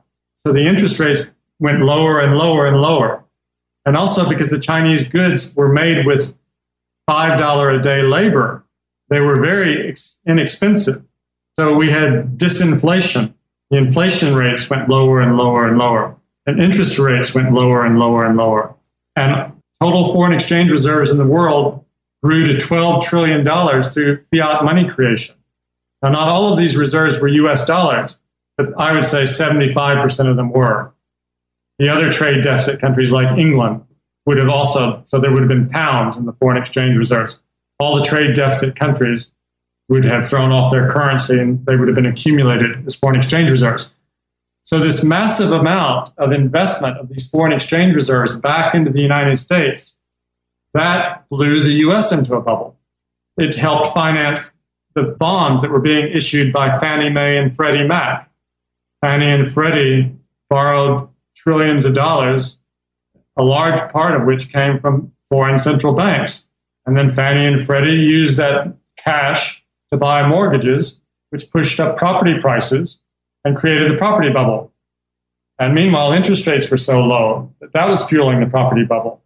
[0.46, 3.24] So the interest rates went lower and lower and lower.
[3.85, 6.33] And also because the Chinese goods were made with
[7.11, 8.64] $5 a day labor,
[9.12, 11.05] they were very ex- inexpensive.
[11.59, 13.35] So we had disinflation.
[13.70, 17.98] The inflation rates went lower and lower and lower, and interest rates went lower and
[17.98, 18.75] lower and lower.
[19.16, 21.85] And total foreign exchange reserves in the world
[22.22, 23.44] grew to $12 trillion
[23.83, 25.37] through fiat money creation.
[26.03, 28.22] Now, not all of these reserves were US dollars,
[28.57, 30.92] but I would say 75% of them were.
[31.79, 33.85] The other trade deficit countries like England
[34.27, 37.40] would have also, so there would have been pounds in the foreign exchange reserves.
[37.83, 39.35] All the trade deficit countries
[39.88, 43.51] would have thrown off their currency and they would have been accumulated as foreign exchange
[43.51, 43.92] reserves.
[44.64, 49.37] So, this massive amount of investment of these foreign exchange reserves back into the United
[49.37, 49.99] States,
[50.75, 52.77] that blew the US into a bubble.
[53.37, 54.53] It helped finance
[54.95, 58.31] the bonds that were being issued by Fannie Mae and Freddie Mac.
[59.01, 60.14] Fannie and Freddie
[60.49, 62.62] borrowed trillions of dollars,
[63.37, 66.49] a large part of which came from foreign central banks.
[66.87, 72.40] And then Fannie and Freddie used that cash to buy mortgages, which pushed up property
[72.40, 72.99] prices
[73.45, 74.73] and created the property bubble.
[75.59, 79.23] And meanwhile, interest rates were so low that that was fueling the property bubble.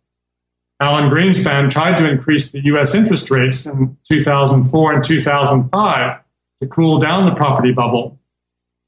[0.79, 6.21] Alan Greenspan tried to increase the US interest rates in 2004 and 2005
[6.61, 8.19] to cool down the property bubble.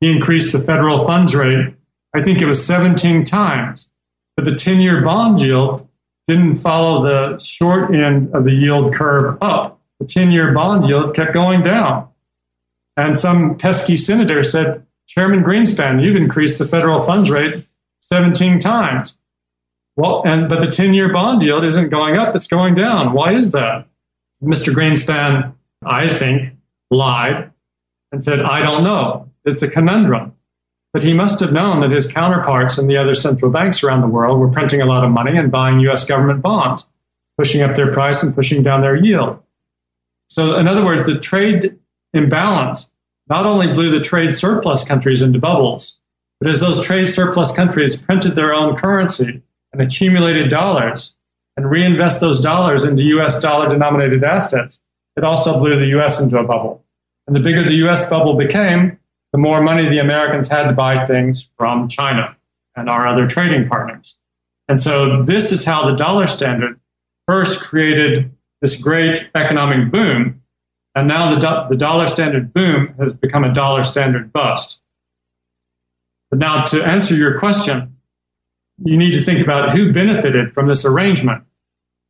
[0.00, 1.74] He increased the federal funds rate,
[2.14, 3.90] I think it was 17 times,
[4.36, 5.87] but the 10 year bond yield
[6.28, 9.80] didn't follow the short end of the yield curve up.
[9.98, 12.08] The 10 year bond yield kept going down.
[12.96, 17.66] And some pesky senator said, Chairman Greenspan, you've increased the federal funds rate
[18.00, 19.16] 17 times.
[19.96, 23.14] Well, and but the 10-year bond yield isn't going up, it's going down.
[23.14, 23.88] Why is that?
[24.40, 24.72] Mr.
[24.72, 26.54] Greenspan, I think,
[26.90, 27.50] lied
[28.12, 29.28] and said, I don't know.
[29.44, 30.34] It's a conundrum.
[30.92, 34.06] But he must have known that his counterparts in the other central banks around the
[34.06, 36.86] world were printing a lot of money and buying US government bonds,
[37.36, 39.42] pushing up their price and pushing down their yield.
[40.28, 41.78] So, in other words, the trade
[42.12, 42.92] imbalance
[43.28, 46.00] not only blew the trade surplus countries into bubbles,
[46.40, 51.16] but as those trade surplus countries printed their own currency and accumulated dollars
[51.56, 54.84] and reinvest those dollars into US dollar denominated assets,
[55.16, 56.84] it also blew the US into a bubble.
[57.26, 58.98] And the bigger the US bubble became,
[59.32, 62.36] the more money the Americans had to buy things from China
[62.76, 64.16] and our other trading partners.
[64.68, 66.78] And so this is how the dollar standard
[67.26, 70.42] first created this great economic boom.
[70.94, 74.82] And now the, do- the dollar standard boom has become a dollar standard bust.
[76.30, 77.96] But now, to answer your question,
[78.84, 81.44] you need to think about who benefited from this arrangement.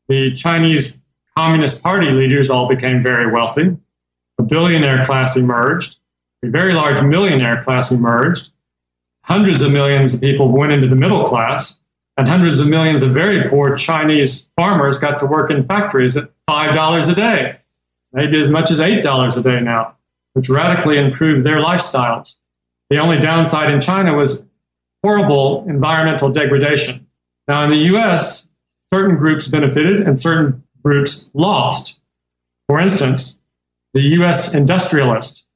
[0.08, 1.00] The Chinese
[1.36, 3.76] Communist Party leaders all became very wealthy.
[4.38, 5.98] A billionaire class emerged.
[6.44, 8.52] A very large millionaire class emerged.
[9.24, 11.80] Hundreds of millions of people went into the middle class,
[12.16, 16.30] and hundreds of millions of very poor Chinese farmers got to work in factories at
[16.48, 17.58] $5 a day,
[18.12, 19.96] maybe as much as $8 a day now,
[20.34, 22.36] which radically improved their lifestyles.
[22.88, 24.42] The only downside in China was
[25.04, 27.06] horrible environmental degradation.
[27.48, 28.50] Now, in the US,
[28.92, 31.98] certain groups benefited and certain groups lost.
[32.68, 33.40] For instance,
[33.92, 35.47] the US industrialist.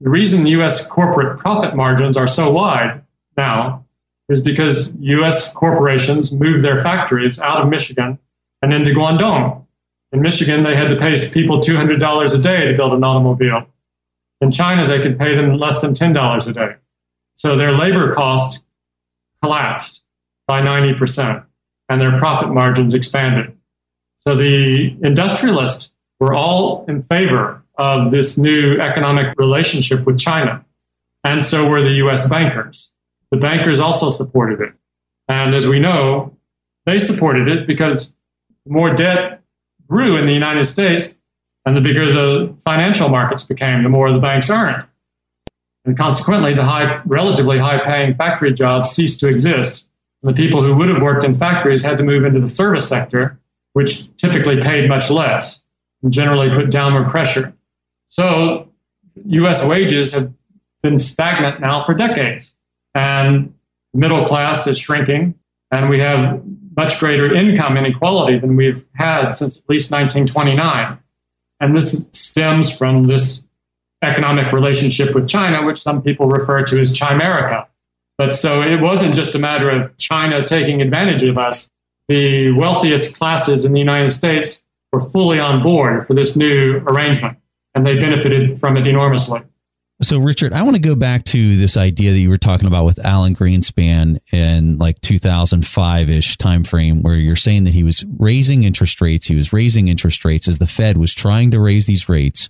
[0.00, 3.02] The reason US corporate profit margins are so wide
[3.36, 3.84] now
[4.28, 8.18] is because US corporations moved their factories out of Michigan
[8.62, 9.64] and into Guangdong.
[10.12, 13.66] In Michigan, they had to pay people $200 a day to build an automobile.
[14.40, 16.76] In China, they could pay them less than $10 a day.
[17.34, 18.62] So their labor cost
[19.42, 20.04] collapsed
[20.46, 21.44] by 90%
[21.88, 23.56] and their profit margins expanded.
[24.20, 30.64] So the industrialists were all in favor of this new economic relationship with China.
[31.24, 32.92] And so were the US bankers.
[33.30, 34.72] The bankers also supported it.
[35.28, 36.36] And as we know,
[36.86, 38.16] they supported it because
[38.66, 39.42] the more debt
[39.86, 41.18] grew in the United States
[41.64, 44.88] and the bigger the financial markets became, the more the banks earned.
[45.84, 49.88] And consequently, the high, relatively high paying factory jobs ceased to exist.
[50.22, 53.38] The people who would have worked in factories had to move into the service sector,
[53.72, 55.66] which typically paid much less
[56.02, 57.54] and generally put downward pressure.
[58.18, 58.68] So
[59.26, 60.32] US wages have
[60.82, 62.58] been stagnant now for decades.
[62.94, 63.54] And
[63.92, 65.36] the middle class is shrinking,
[65.70, 66.42] and we have
[66.76, 70.98] much greater income inequality than we've had since at least 1929.
[71.60, 73.48] And this stems from this
[74.02, 77.66] economic relationship with China, which some people refer to as Chimerica.
[78.16, 81.70] But so it wasn't just a matter of China taking advantage of us.
[82.08, 87.38] The wealthiest classes in the United States were fully on board for this new arrangement,
[87.78, 89.40] and they benefited from it enormously.
[90.02, 92.84] So, Richard, I want to go back to this idea that you were talking about
[92.84, 98.62] with Alan Greenspan in like 2005 ish timeframe, where you're saying that he was raising
[98.62, 99.26] interest rates.
[99.26, 102.48] He was raising interest rates as the Fed was trying to raise these rates,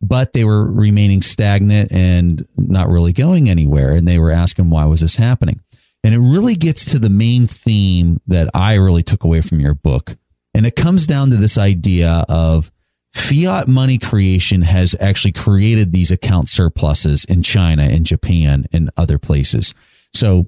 [0.00, 3.92] but they were remaining stagnant and not really going anywhere.
[3.92, 5.60] And they were asking, why was this happening?
[6.04, 9.74] And it really gets to the main theme that I really took away from your
[9.74, 10.16] book.
[10.54, 12.70] And it comes down to this idea of
[13.14, 19.18] fiat money creation has actually created these account surpluses in China and Japan and other
[19.18, 19.74] places.
[20.12, 20.46] So,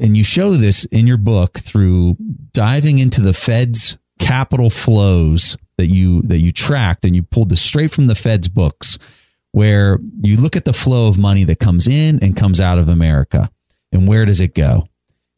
[0.00, 2.16] and you show this in your book through
[2.52, 7.60] diving into the Fed's capital flows that you that you tracked and you pulled this
[7.60, 8.98] straight from the Fed's books
[9.52, 12.88] where you look at the flow of money that comes in and comes out of
[12.88, 13.50] America
[13.92, 14.88] and where does it go?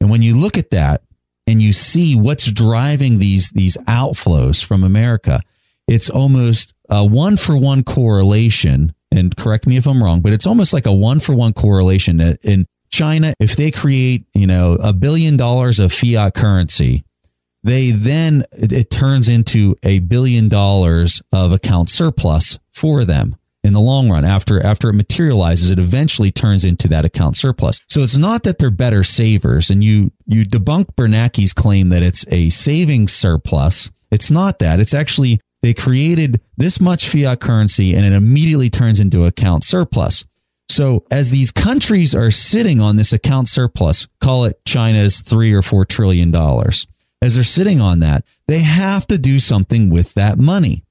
[0.00, 1.02] And when you look at that
[1.46, 5.40] and you see what's driving these these outflows from America,
[5.88, 8.94] it's almost a one for one correlation.
[9.10, 12.20] And correct me if I'm wrong, but it's almost like a one for one correlation
[12.42, 13.32] in China.
[13.40, 17.04] If they create, you know, a billion dollars of fiat currency,
[17.64, 23.80] they then it turns into a billion dollars of account surplus for them in the
[23.80, 28.16] long run after after it materializes it eventually turns into that account surplus so it's
[28.16, 33.08] not that they're better savers and you you debunk bernanke's claim that it's a saving
[33.08, 38.70] surplus it's not that it's actually they created this much fiat currency and it immediately
[38.70, 40.24] turns into account surplus.
[40.68, 45.62] So as these countries are sitting on this account surplus, call it China's three or
[45.62, 46.86] four trillion dollars,
[47.20, 50.84] as they're sitting on that, they have to do something with that money.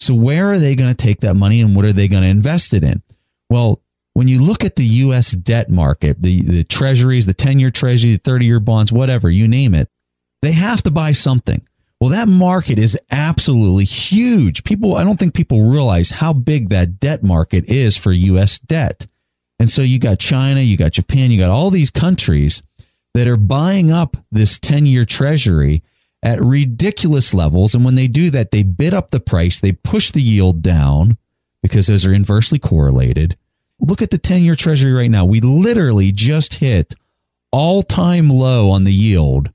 [0.00, 2.28] So where are they going to take that money and what are they going to
[2.28, 3.02] invest it in?
[3.50, 3.82] Well,
[4.14, 8.12] when you look at the US debt market, the, the treasuries, the 10 year treasury,
[8.12, 9.88] the 30 year bonds, whatever, you name it,
[10.42, 11.66] they have to buy something.
[12.00, 14.62] Well, that market is absolutely huge.
[14.62, 19.06] People, I don't think people realize how big that debt market is for US debt.
[19.58, 22.62] And so you got China, you got Japan, you got all these countries
[23.14, 25.82] that are buying up this 10 year treasury
[26.22, 27.74] at ridiculous levels.
[27.74, 31.18] And when they do that, they bid up the price, they push the yield down
[31.62, 33.36] because those are inversely correlated.
[33.80, 35.24] Look at the 10 year treasury right now.
[35.24, 36.94] We literally just hit
[37.50, 39.50] all time low on the yield.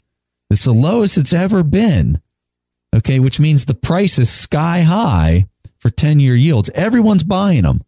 [0.49, 2.21] It's the lowest it's ever been.
[2.93, 5.47] Okay, which means the price is sky high
[5.79, 6.69] for 10 year yields.
[6.75, 7.81] Everyone's buying them.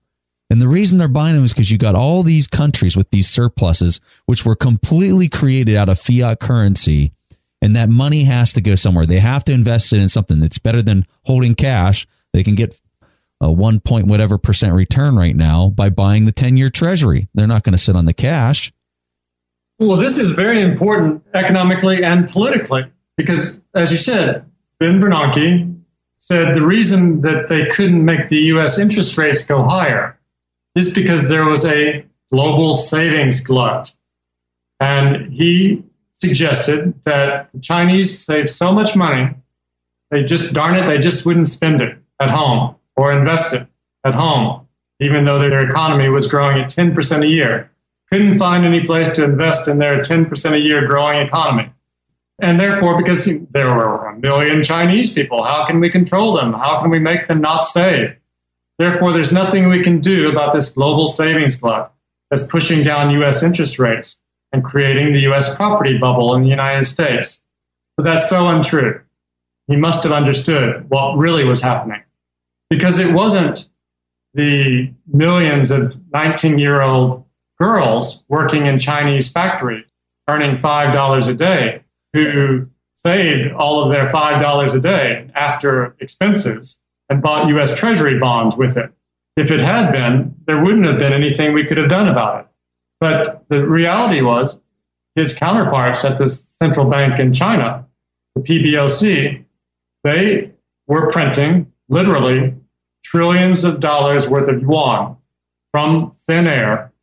[0.49, 3.27] And the reason they're buying them is because you got all these countries with these
[3.27, 7.11] surpluses, which were completely created out of fiat currency.
[7.61, 9.05] And that money has to go somewhere.
[9.05, 12.05] They have to invest it in something that's better than holding cash.
[12.33, 12.79] They can get
[13.41, 17.27] a one point whatever percent return right now by buying the 10 year treasury.
[17.33, 18.71] They're not going to sit on the cash.
[19.79, 22.85] Well, this is very important economically and politically
[23.17, 24.45] because, as you said,
[24.79, 25.75] Ben Bernanke
[26.19, 30.19] said the reason that they couldn't make the US interest rates go higher
[30.75, 33.93] is because there was a global savings glut.
[34.79, 39.35] And he suggested that the Chinese save so much money,
[40.11, 43.67] they just, darn it, they just wouldn't spend it at home or invest it
[44.03, 44.67] at home,
[44.99, 47.71] even though their economy was growing at 10% a year.
[48.11, 51.71] Couldn't find any place to invest in their 10% a year growing economy.
[52.41, 56.53] And therefore, because there were a million Chinese people, how can we control them?
[56.53, 58.15] How can we make them not save?
[58.77, 61.93] Therefore, there's nothing we can do about this global savings glut
[62.29, 64.21] that's pushing down US interest rates
[64.51, 67.45] and creating the US property bubble in the United States.
[67.95, 69.01] But that's so untrue.
[69.67, 72.03] He must have understood what really was happening
[72.69, 73.69] because it wasn't
[74.33, 77.23] the millions of 19 year old
[77.59, 79.85] girls working in Chinese factories
[80.27, 81.81] earning $5 a day
[82.15, 88.55] who saved all of their $5 a day after expenses and bought US Treasury bonds
[88.55, 88.91] with it.
[89.37, 92.47] If it had been, there wouldn't have been anything we could have done about it.
[93.01, 94.59] But the reality was
[95.13, 97.85] his counterparts at the central bank in China,
[98.33, 99.43] the PBOC,
[100.03, 100.51] they
[100.87, 102.53] were printing literally
[103.03, 105.17] trillions of dollars worth of yuan
[105.71, 106.93] from thin air,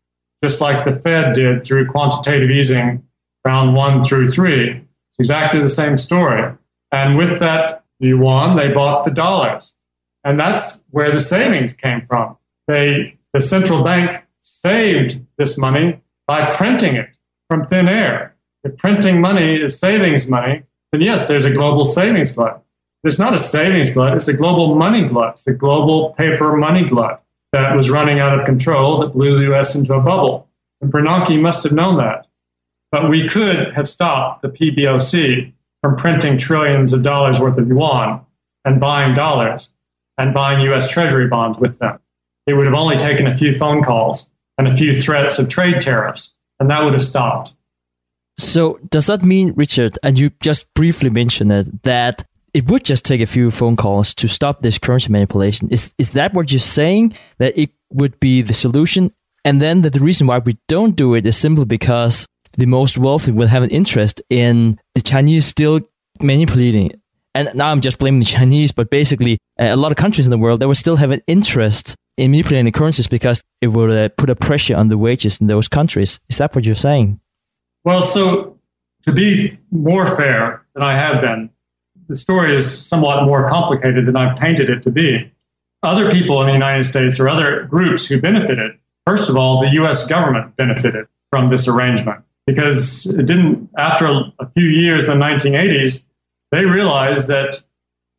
[0.43, 3.03] just like the Fed did through quantitative easing
[3.45, 4.83] round one through three.
[5.13, 6.55] It's exactly the same story.
[6.91, 9.77] And with that yuan, they bought the dollars.
[10.25, 12.37] And that's where the savings came from.
[12.67, 18.37] They, the central bank saved this money by printing it from thin air.
[18.65, 22.63] If printing money is savings money, then yes, there's a global savings glut.
[23.05, 25.33] It's not a savings glut, it's a global money glut.
[25.33, 29.53] It's a global paper money glut that was running out of control that blew the
[29.55, 30.49] US into a bubble.
[30.81, 32.27] And Bernanke must have known that.
[32.93, 38.21] But we could have stopped the PBOC from printing trillions of dollars worth of yuan
[38.65, 39.71] and buying dollars
[40.19, 41.99] and buying US Treasury bonds with them.
[42.47, 45.81] It would have only taken a few phone calls and a few threats of trade
[45.81, 47.55] tariffs, and that would have stopped.
[48.39, 53.05] So, does that mean, Richard, and you just briefly mentioned it, that it would just
[53.05, 55.69] take a few phone calls to stop this currency manipulation?
[55.71, 57.15] Is, is that what you're saying?
[57.39, 59.13] That it would be the solution?
[59.45, 62.27] And then that the reason why we don't do it is simply because
[62.57, 65.81] the most wealthy will have an interest in the Chinese still
[66.21, 66.93] manipulating
[67.35, 70.31] and now I'm just blaming the Chinese, but basically, uh, a lot of countries in
[70.31, 73.91] the world, they will still have an interest in manipulating the currencies because it will
[73.91, 76.21] uh, put a pressure on the wages in those countries.
[76.29, 77.21] Is that what you're saying?
[77.85, 78.59] Well, so
[79.05, 81.51] to be more fair than I have been,
[82.09, 85.33] the story is somewhat more complicated than I've painted it to be.
[85.83, 88.73] Other people in the United States or other groups who benefited,
[89.07, 94.07] first of all, the US government benefited from this arrangement because it didn't, after
[94.39, 96.05] a few years the 1980s,
[96.51, 97.63] they realized that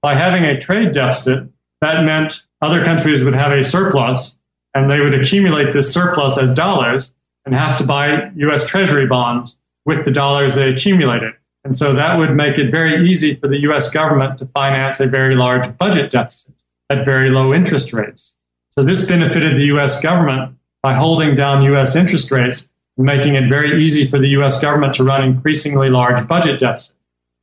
[0.01, 1.47] by having a trade deficit,
[1.81, 4.39] that meant other countries would have a surplus
[4.73, 7.15] and they would accumulate this surplus as dollars
[7.45, 11.33] and have to buy US Treasury bonds with the dollars they accumulated.
[11.65, 15.07] And so that would make it very easy for the US government to finance a
[15.07, 16.55] very large budget deficit
[16.89, 18.37] at very low interest rates.
[18.71, 23.83] So this benefited the US government by holding down US interest rates making it very
[23.83, 26.95] easy for the US government to run increasingly large budget deficits.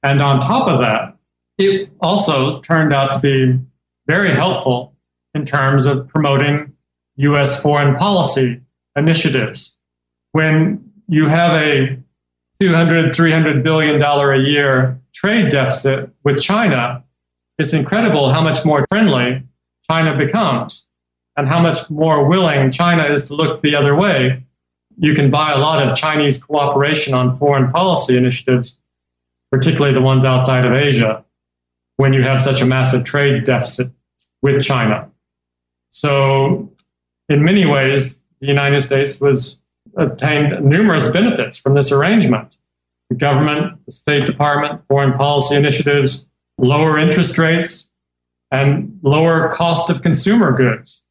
[0.02, 1.16] And on top of that,
[1.58, 3.58] it also turned out to be
[4.06, 4.94] very helpful
[5.34, 6.72] in terms of promoting
[7.16, 8.62] US foreign policy
[8.96, 9.76] initiatives.
[10.32, 11.98] When you have a
[12.60, 17.04] 200, 300 billion dollar a year trade deficit with China,
[17.58, 19.42] it's incredible how much more friendly
[19.90, 20.86] China becomes
[21.36, 24.44] and how much more willing China is to look the other way.
[25.02, 28.80] You can buy a lot of Chinese cooperation on foreign policy initiatives
[29.50, 31.24] particularly the ones outside of Asia,
[31.96, 33.92] when you have such a massive trade deficit
[34.42, 35.10] with China.
[35.90, 36.72] So,
[37.28, 39.60] in many ways, the United States was
[39.96, 42.58] obtained numerous benefits from this arrangement.
[43.10, 46.28] The government, the State Department, foreign policy initiatives,
[46.58, 47.90] lower interest rates,
[48.52, 51.02] and lower cost of consumer goods.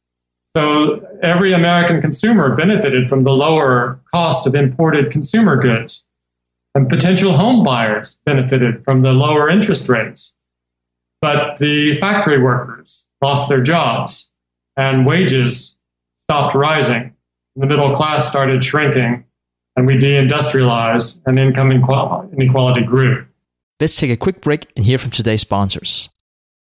[0.56, 6.04] So every American consumer benefited from the lower cost of imported consumer goods.
[6.74, 10.36] And potential home buyers benefited from the lower interest rates.
[11.20, 14.32] But the factory workers lost their jobs
[14.76, 15.78] and wages
[16.22, 17.14] stopped rising.
[17.56, 19.24] The middle class started shrinking
[19.76, 23.26] and we deindustrialized and income inequality grew.
[23.80, 26.10] Let's take a quick break and hear from today's sponsors.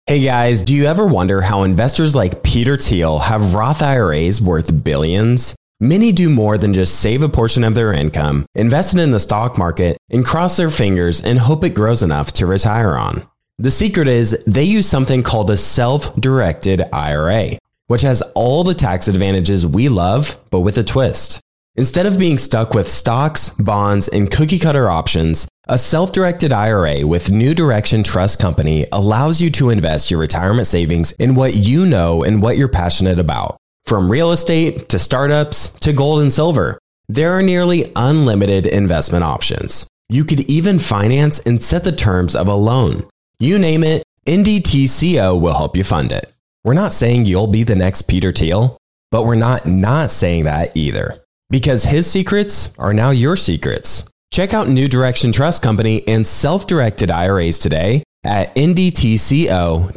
[0.06, 4.84] Hey guys, do you ever wonder how investors like Peter Thiel have Roth IRAs worth
[4.84, 5.56] billions?
[5.80, 9.20] Many do more than just save a portion of their income, invest it in the
[9.22, 13.26] stock market, and cross their fingers and hope it grows enough to retire on.
[13.60, 17.52] The secret is they use something called a self directed IRA,
[17.88, 21.40] which has all the tax advantages we love, but with a twist.
[21.78, 27.08] Instead of being stuck with stocks, bonds, and cookie cutter options, a self directed IRA
[27.08, 31.86] with New Direction Trust Company allows you to invest your retirement savings in what you
[31.86, 33.56] know and what you're passionate about.
[33.86, 39.88] From real estate to startups to gold and silver, there are nearly unlimited investment options.
[40.10, 43.08] You could even finance and set the terms of a loan.
[43.40, 46.34] You name it, NDTCO will help you fund it.
[46.66, 48.78] We're not saying you'll be the next Peter Thiel,
[49.12, 51.24] but we're not not saying that either.
[51.50, 54.10] Because his secrets are now your secrets.
[54.34, 59.92] Check out New Direction Trust Company and self directed IRAs today at ndtco.com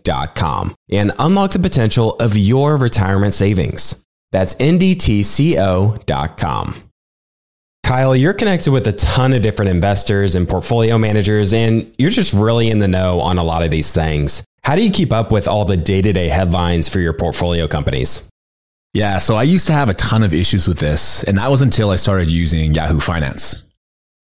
[0.90, 4.04] and unlock the potential of your retirement savings.
[4.32, 5.94] That's ndtco.com.
[7.82, 12.34] Kyle, you're connected with a ton of different investors and portfolio managers, and you're just
[12.34, 14.44] really in the know on a lot of these things.
[14.64, 17.66] How do you keep up with all the day to day headlines for your portfolio
[17.66, 18.28] companies?
[18.92, 21.62] Yeah, so I used to have a ton of issues with this, and that was
[21.62, 23.65] until I started using Yahoo Finance.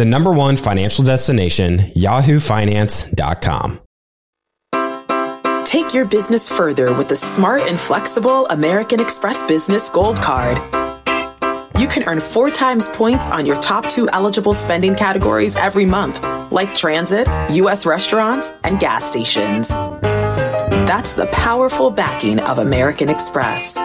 [0.00, 3.80] The number one financial destination, yahoofinance.com.
[5.66, 10.56] Take your business further with the smart and flexible American Express Business Gold Card.
[11.78, 16.22] You can earn four times points on your top two eligible spending categories every month,
[16.50, 17.84] like transit, U.S.
[17.84, 19.68] restaurants, and gas stations.
[19.68, 23.76] That's the powerful backing of American Express.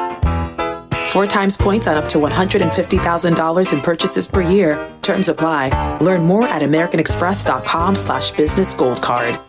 [1.16, 4.92] Four times points on up to $150,000 in purchases per year.
[5.02, 5.98] Terms apply.
[6.02, 9.40] Learn more at americanexpress.com slash business gold card.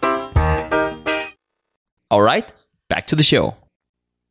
[2.09, 2.49] All right,
[2.89, 3.57] back to the show.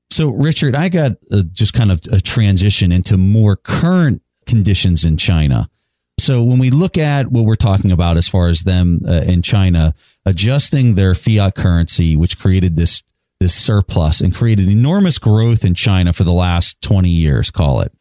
[0.09, 5.17] So, Richard, I got uh, just kind of a transition into more current conditions in
[5.17, 5.69] China.
[6.17, 9.41] So, when we look at what we're talking about as far as them uh, in
[9.41, 9.93] China
[10.25, 13.03] adjusting their fiat currency, which created this
[13.45, 17.93] this surplus and created enormous growth in China for the last 20 years, call it.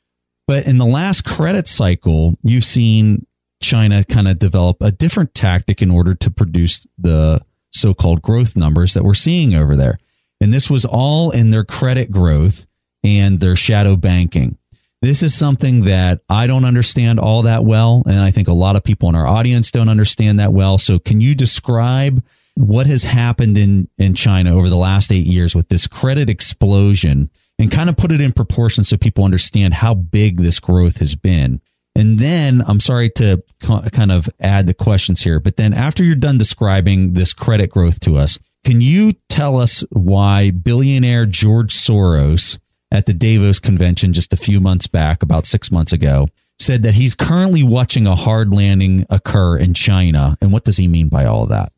[0.48, 3.26] But in the last credit cycle, you've seen
[3.62, 7.42] China kind of develop a different tactic in order to produce the
[7.72, 9.98] so called growth numbers that we're seeing over there.
[10.40, 12.66] And this was all in their credit growth
[13.02, 14.56] and their shadow banking.
[15.02, 18.02] This is something that I don't understand all that well.
[18.06, 20.78] And I think a lot of people in our audience don't understand that well.
[20.78, 22.24] So, can you describe
[22.56, 27.30] what has happened in, in China over the last eight years with this credit explosion
[27.58, 31.14] and kind of put it in proportion so people understand how big this growth has
[31.14, 31.60] been.
[31.96, 36.16] And then I'm sorry to kind of add the questions here, but then after you're
[36.16, 42.58] done describing this credit growth to us, can you tell us why billionaire George Soros
[42.90, 46.28] at the Davos convention just a few months back, about six months ago,
[46.58, 50.38] said that he's currently watching a hard landing occur in China?
[50.40, 51.73] And what does he mean by all that?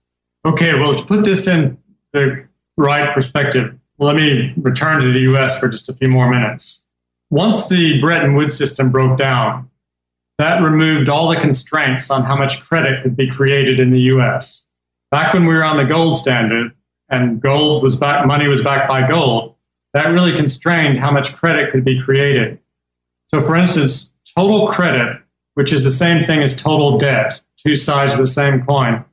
[0.47, 1.77] Okay, well, to put this in
[2.13, 6.85] the right perspective, let me return to the US for just a few more minutes.
[7.31, 9.69] Once the Bretton Woods system broke down,
[10.39, 14.69] that removed all the constraints on how much credit could be created in the US.
[15.11, 16.71] Back when we were on the gold standard
[17.09, 19.57] and gold was back, money was backed by gold,
[19.95, 22.61] that really constrained how much credit could be created.
[23.33, 25.21] So, for instance, total credit,
[25.55, 29.05] which is the same thing as total debt, two sides of the same coin,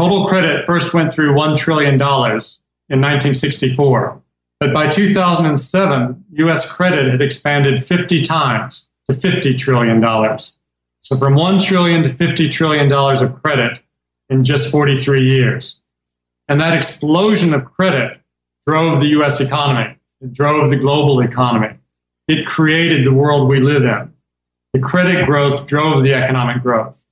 [0.00, 4.22] Total credit first went through $1 trillion in 1964.
[4.60, 10.38] But by 2007, US credit had expanded 50 times to $50 trillion.
[11.02, 13.80] So from 1 trillion to 50 trillion dollars of credit
[14.28, 15.80] in just 43 years.
[16.48, 18.20] And that explosion of credit
[18.66, 19.96] drove the US economy.
[20.20, 21.76] It drove the global economy.
[22.26, 24.12] It created the world we live in.
[24.74, 27.06] The credit growth drove the economic growth.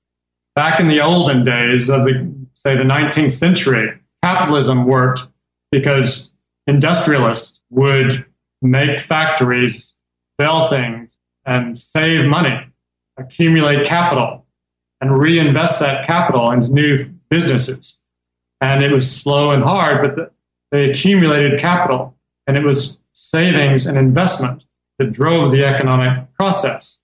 [0.55, 5.29] Back in the olden days of the, say, the 19th century, capitalism worked
[5.71, 6.33] because
[6.67, 8.25] industrialists would
[8.63, 9.97] make factories,
[10.41, 12.67] sell things, and save money,
[13.17, 14.47] accumulate capital,
[15.01, 16.99] and reinvest that capital into new
[17.29, 18.01] businesses.
[18.61, 20.31] And it was slow and hard, but the,
[20.73, 24.65] they accumulated capital, and it was savings and investment
[24.99, 27.03] that drove the economic process.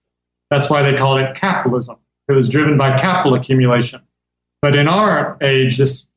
[0.51, 1.97] That's why they called it capitalism.
[2.29, 4.01] It was driven by capital accumulation.
[4.63, 6.09] But in our age, this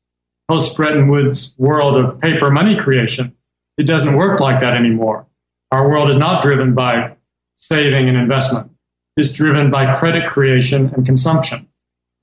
[0.48, 3.36] post Bretton Woods world of paper money creation,
[3.76, 5.26] it doesn't work like that anymore.
[5.72, 7.16] Our world is not driven by
[7.56, 8.70] saving and investment.
[9.16, 11.68] It's driven by credit creation and consumption,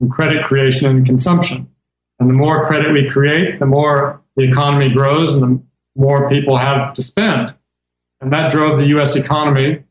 [0.00, 1.68] and credit creation and consumption.
[2.18, 5.62] And the more credit we create, the more the economy grows and the
[5.96, 7.54] more people have to spend.
[8.20, 9.84] And that drove the US economy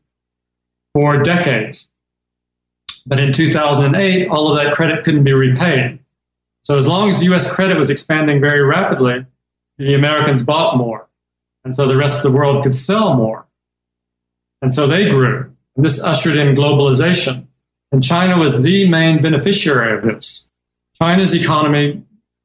[0.94, 1.92] for decades.
[3.06, 6.00] But in 2008, all of that credit couldn't be repaid.
[6.64, 9.26] So as long as US credit was expanding very rapidly,
[9.78, 11.08] the Americans bought more.
[11.64, 13.46] And so the rest of the world could sell more.
[14.62, 15.52] And so they grew.
[15.76, 17.46] And this ushered in globalization.
[17.92, 20.48] And China was the main beneficiary of this.
[21.00, 22.02] China's economy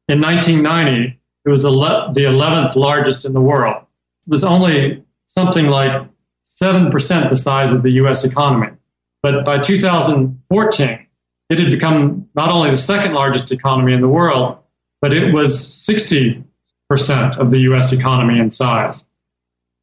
[0.07, 3.83] in 1990, it was the 11th largest in the world.
[4.27, 6.07] It was only something like
[6.45, 8.75] 7% the size of the US economy.
[9.21, 11.07] But by 2014,
[11.49, 14.57] it had become not only the second largest economy in the world,
[15.01, 16.43] but it was 60%
[17.37, 19.05] of the US economy in size.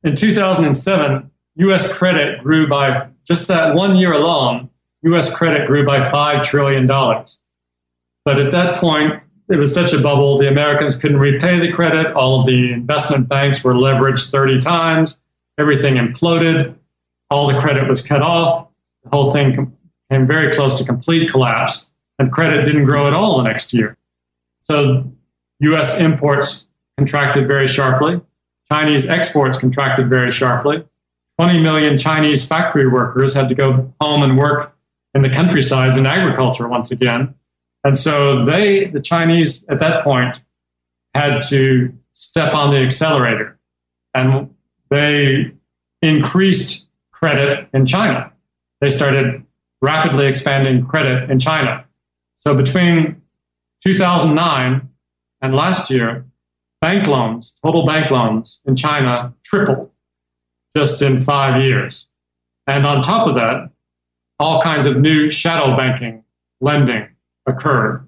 [0.03, 4.71] In 2007, US credit grew by just that one year alone,
[5.03, 6.87] US credit grew by $5 trillion.
[6.87, 12.13] But at that point, it was such a bubble, the Americans couldn't repay the credit.
[12.15, 15.23] All of the investment banks were leveraged 30 times.
[15.59, 16.75] Everything imploded.
[17.31, 18.69] All the credit was cut off.
[19.05, 19.76] The whole thing
[20.11, 23.97] came very close to complete collapse, and credit didn't grow at all the next year.
[24.65, 25.11] So
[25.61, 28.21] US imports contracted very sharply.
[28.71, 30.85] Chinese exports contracted very sharply.
[31.39, 34.75] 20 million Chinese factory workers had to go home and work
[35.15, 37.35] in the countrysides in agriculture once again.
[37.85, 40.41] And so they, the Chinese at that point,
[41.15, 43.59] had to step on the accelerator
[44.15, 44.55] and
[44.91, 45.53] they
[46.03, 48.33] increased credit in China.
[48.81, 49.46] They started
[49.83, 51.85] rapidly expanding credit in China.
[52.41, 53.23] So between
[53.85, 54.89] 2009
[55.43, 56.25] and last year,
[56.81, 59.91] bank loans, total bank loans in China tripled
[60.77, 62.09] just in five years.
[62.67, 63.71] And on top of that,
[64.39, 66.25] all kinds of new shadow banking
[66.61, 67.09] lending
[67.47, 68.07] occurred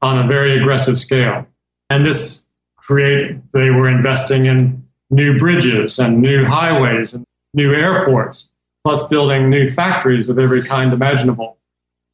[0.00, 1.46] on a very aggressive scale.
[1.90, 2.46] And this
[2.76, 7.24] created, they were investing in new bridges and new highways and
[7.54, 8.47] new airports,
[8.84, 11.58] plus building new factories of every kind imaginable.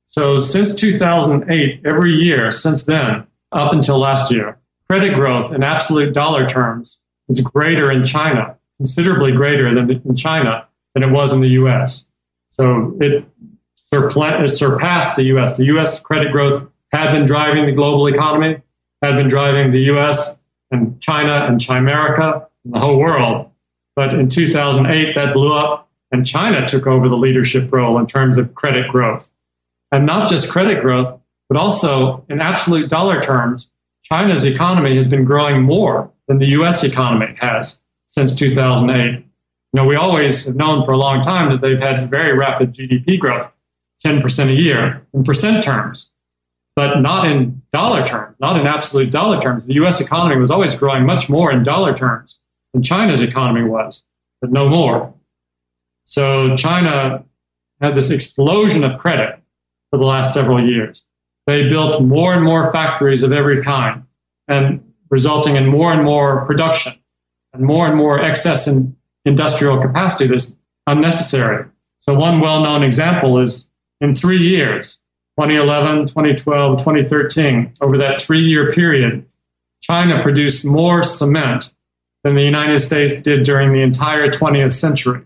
[0.08, 4.58] So since 2008, every year since then, up until last year,
[4.88, 10.66] credit growth in absolute dollar terms is greater in China considerably greater than in China
[10.94, 12.10] than it was in the US.
[12.50, 13.24] So it,
[13.92, 15.56] it surpassed the US.
[15.56, 18.60] The US credit growth had been driving the global economy,
[19.02, 20.38] had been driving the US
[20.70, 23.50] and China and Chimerica and the whole world.
[23.96, 28.38] But in 2008, that blew up, and China took over the leadership role in terms
[28.38, 29.32] of credit growth.
[29.90, 33.72] And not just credit growth, but also in absolute dollar terms,
[34.04, 39.16] China's economy has been growing more than the US economy has since 2008.
[39.16, 39.24] You
[39.72, 43.18] know, we always have known for a long time that they've had very rapid GDP
[43.18, 43.50] growth,
[44.06, 46.12] 10% a year in percent terms,
[46.76, 49.66] but not in dollar terms, not in absolute dollar terms.
[49.66, 52.38] The US economy was always growing much more in dollar terms
[52.72, 54.04] than China's economy was,
[54.40, 55.12] but no more.
[56.05, 57.24] So China
[57.80, 59.40] had this explosion of credit
[59.90, 61.05] for the last several years.
[61.46, 64.05] They built more and more factories of every kind
[64.48, 66.94] and resulting in more and more production
[67.52, 71.66] and more and more excess in industrial capacity that's unnecessary.
[72.00, 75.00] So, one well known example is in three years
[75.38, 79.26] 2011, 2012, 2013, over that three year period,
[79.80, 81.74] China produced more cement
[82.22, 85.22] than the United States did during the entire 20th century.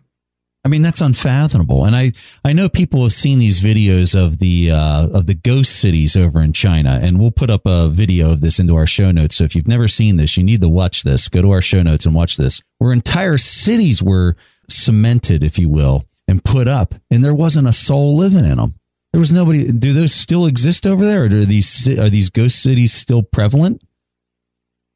[0.69, 1.87] I mean, that's unfathomable.
[1.87, 2.13] And I,
[2.45, 6.43] I know people have seen these videos of the uh, of the ghost cities over
[6.43, 9.37] in China, and we'll put up a video of this into our show notes.
[9.37, 11.31] So if you've never seen this, you need to watch this.
[11.31, 12.61] Go to our show notes and watch this.
[12.77, 14.37] Where entire cities were
[14.69, 18.75] cemented, if you will, and put up, and there wasn't a soul living in them.
[19.15, 19.73] There was nobody.
[19.73, 23.81] Do those still exist over there, or are these are these ghost cities still prevalent?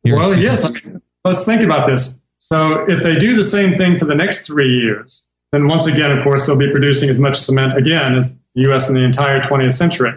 [0.02, 0.66] Here well, yes.
[0.66, 2.20] I mean, let's think about this.
[2.40, 6.16] So if they do the same thing for the next three years, then once again,
[6.16, 8.88] of course, they'll be producing as much cement again as the U.S.
[8.88, 10.12] in the entire 20th century,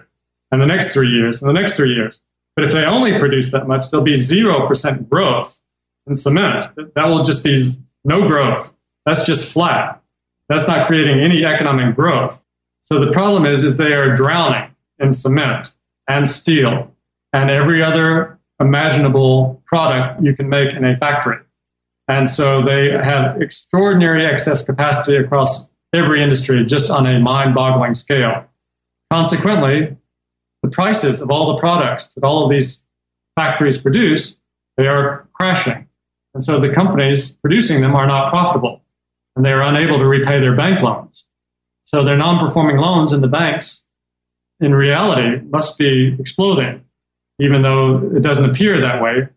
[0.51, 2.19] and the next three years, and the next three years.
[2.55, 5.61] But if they only produce that much, there'll be zero percent growth
[6.07, 6.73] in cement.
[6.95, 7.73] That will just be
[8.05, 8.73] no growth.
[9.05, 10.01] That's just flat.
[10.47, 12.45] That's not creating any economic growth.
[12.83, 15.73] So the problem is, is they are drowning in cement
[16.07, 16.95] and steel
[17.33, 21.38] and every other imaginable product you can make in a factory.
[22.08, 27.93] And so they have extraordinary excess capacity across every industry just on a mind boggling
[27.93, 28.45] scale.
[29.12, 29.95] Consequently,
[30.62, 32.86] the prices of all the products that all of these
[33.36, 34.39] factories produce,
[34.78, 35.88] they are crashing.
[36.34, 38.82] And so the companies producing them are not profitable
[39.36, 41.26] and they are unable to repay their bank loans.
[41.86, 43.88] So their non performing loans in the banks,
[44.60, 46.84] in reality, must be exploding,
[47.39, 49.30] even though it doesn't appear that way.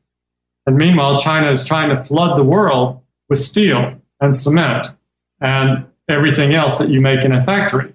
[0.69, 3.01] And meanwhile, China is trying to flood the world
[3.31, 4.89] with steel and cement
[5.41, 7.95] and everything else that you make in a factory.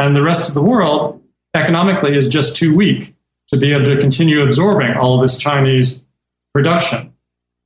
[0.00, 1.22] And the rest of the world
[1.54, 3.14] economically is just too weak
[3.52, 6.06] to be able to continue absorbing all this Chinese
[6.52, 7.14] production.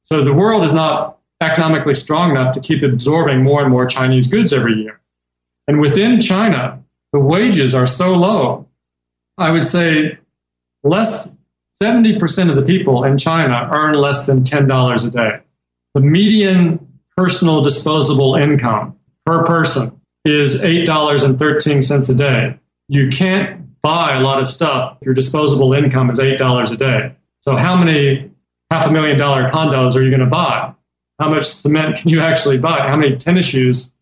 [0.03, 4.27] So the world is not economically strong enough to keep absorbing more and more Chinese
[4.27, 5.01] goods every year.
[5.67, 6.85] And within China,
[7.15, 8.69] the wages are so low.
[9.39, 10.19] I would say
[10.85, 11.39] less
[11.83, 15.41] 70% of the people in China earn less than $10 a day.
[15.95, 22.59] The median personal disposable income per person is $8.13 a day.
[22.89, 27.17] You can't buy a lot of stuff if your disposable income is $8 a day.
[27.41, 28.31] So, how many
[28.71, 30.73] half a million dollar condos are you going to buy?
[31.19, 32.89] How much cement can you actually buy?
[32.89, 33.93] How many tennis shoes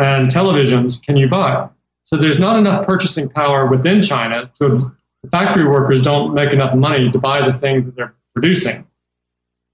[0.00, 1.68] and televisions can you buy?
[2.02, 4.92] So, there's not enough purchasing power within China to
[5.28, 8.86] factory workers don't make enough money to buy the things that they're producing.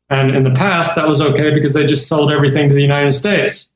[0.08, 3.12] And in the past, that was okay because they just sold everything to the United
[3.12, 3.72] States.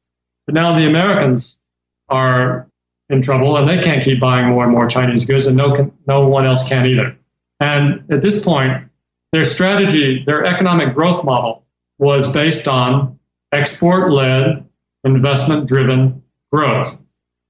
[0.46, 1.60] But now the Americans
[2.08, 2.68] are
[3.08, 6.28] in trouble and they can't keep buying more and more Chinese goods, and no, no
[6.28, 7.16] one else can either.
[7.58, 8.88] And at this point,
[9.32, 11.64] their strategy, their economic growth model
[11.98, 13.18] was based on
[13.52, 14.64] export led,
[15.04, 16.98] investment driven growth.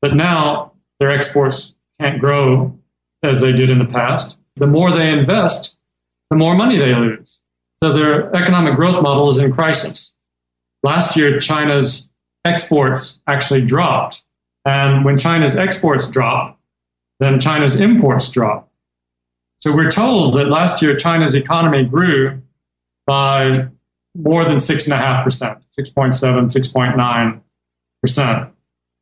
[0.02, 2.78] But now their exports can't grow
[3.22, 4.38] as they did in the past.
[4.56, 5.78] The more they invest,
[6.30, 7.40] the more money they lose.
[7.82, 10.16] So their economic growth model is in crisis.
[10.82, 12.10] Last year, China's
[12.44, 14.24] exports actually dropped.
[14.64, 16.58] And when China's exports drop,
[17.20, 18.70] then China's imports drop.
[19.60, 22.42] So we're told that last year China's economy grew
[23.06, 23.68] by
[24.16, 27.42] more than 6.5%, 6.7,
[28.04, 28.50] 6.9%.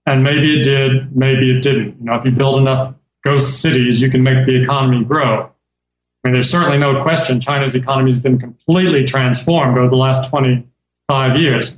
[0.07, 1.99] And maybe it did, maybe it didn't.
[1.99, 2.95] You know, if you build enough
[3.29, 5.43] ghost cities, you can make the economy grow.
[5.45, 10.31] I mean, there's certainly no question China's economy has been completely transformed over the last
[10.31, 11.77] 25 years.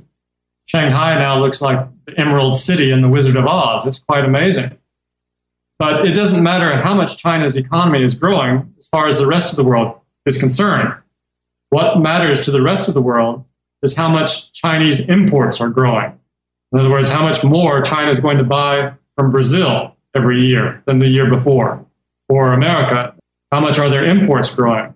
[0.65, 3.85] Shanghai now looks like the Emerald City in The Wizard of Oz.
[3.85, 4.77] It's quite amazing.
[5.77, 9.51] But it doesn't matter how much China's economy is growing as far as the rest
[9.51, 10.95] of the world is concerned.
[11.69, 13.45] What matters to the rest of the world
[13.81, 16.17] is how much Chinese imports are growing.
[16.71, 20.83] In other words, how much more China is going to buy from Brazil every year
[20.85, 21.85] than the year before.
[22.29, 23.15] Or America,
[23.51, 24.93] how much are their imports growing?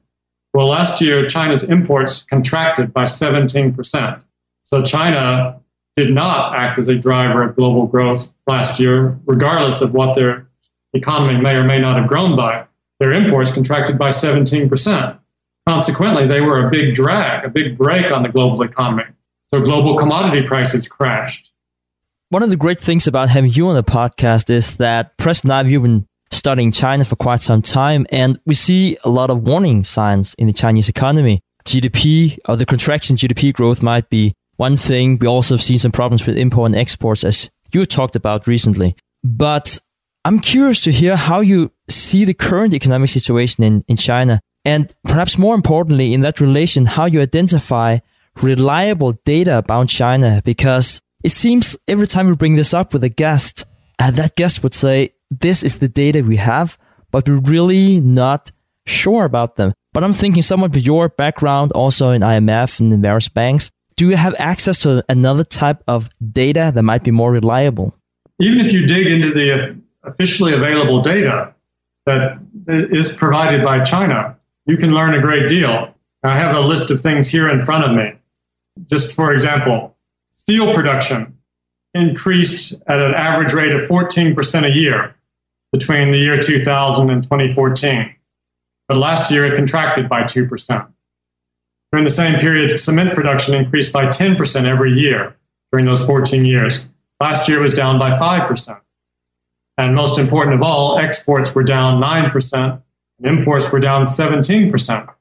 [0.54, 4.24] Well, last year, China's imports contracted by 17%.
[4.64, 5.60] So China
[5.96, 10.48] did not act as a driver of global growth last year, regardless of what their
[10.94, 12.66] economy may or may not have grown by.
[13.00, 15.20] Their imports contracted by 17%.
[15.68, 19.04] Consequently, they were a big drag, a big brake on the global economy.
[19.54, 21.52] So global commodity prices crashed.
[22.36, 25.54] One of the great things about having you on the podcast is that Preston and
[25.66, 29.44] I have been studying China for quite some time, and we see a lot of
[29.44, 31.40] warning signs in the Chinese economy.
[31.64, 35.18] GDP or uh, the contraction GDP growth might be one thing.
[35.18, 38.98] We also have seen some problems with import and exports, as you talked about recently.
[39.24, 39.80] But
[40.26, 44.42] I'm curious to hear how you see the current economic situation in, in China.
[44.66, 48.00] And perhaps more importantly, in that relation, how you identify
[48.42, 50.42] reliable data about China.
[50.44, 53.66] Because it seems every time we bring this up with a guest,
[53.98, 56.78] uh, that guest would say, This is the data we have,
[57.10, 58.52] but we're really not
[58.86, 59.74] sure about them.
[59.92, 64.08] But I'm thinking, someone with your background, also in IMF and in various banks, do
[64.08, 67.96] you have access to another type of data that might be more reliable?
[68.40, 71.56] Even if you dig into the officially available data
[72.06, 75.96] that is provided by China, you can learn a great deal.
[76.22, 78.14] I have a list of things here in front of me.
[78.88, 79.95] Just for example,
[80.48, 81.38] steel production
[81.96, 85.16] increased at an average rate of 14% a year
[85.72, 88.16] between the year 2000 and 2014.
[88.88, 90.88] But last year it contracted by 2%.
[91.92, 95.36] During the same period, cement production increased by 10% every year
[95.72, 96.90] during those 14 years.
[97.20, 98.82] Last year it was down by 5%.
[99.78, 102.82] And most important of all, exports were down 9%
[103.18, 105.14] and imports were down 17%.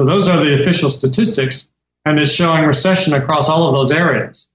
[0.00, 1.68] So those are the official statistics,
[2.06, 4.50] and it's showing recession across all of those areas.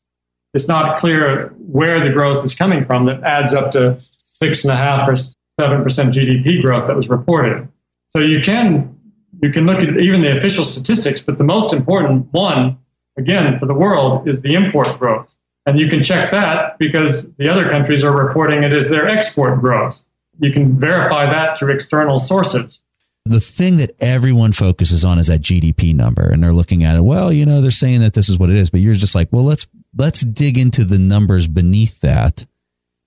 [0.56, 4.72] It's not clear where the growth is coming from that adds up to six and
[4.72, 5.18] a half or
[5.60, 7.68] seven percent GDP growth that was reported.
[8.12, 8.98] So you can
[9.42, 12.78] you can look at even the official statistics, but the most important one,
[13.18, 15.36] again, for the world is the import growth.
[15.66, 19.60] And you can check that because the other countries are reporting it as their export
[19.60, 20.06] growth.
[20.40, 22.82] You can verify that through external sources.
[23.26, 27.04] The thing that everyone focuses on is that GDP number and they're looking at it,
[27.04, 29.30] well, you know, they're saying that this is what it is, but you're just like,
[29.32, 29.66] well, let's
[29.98, 32.46] let's dig into the numbers beneath that.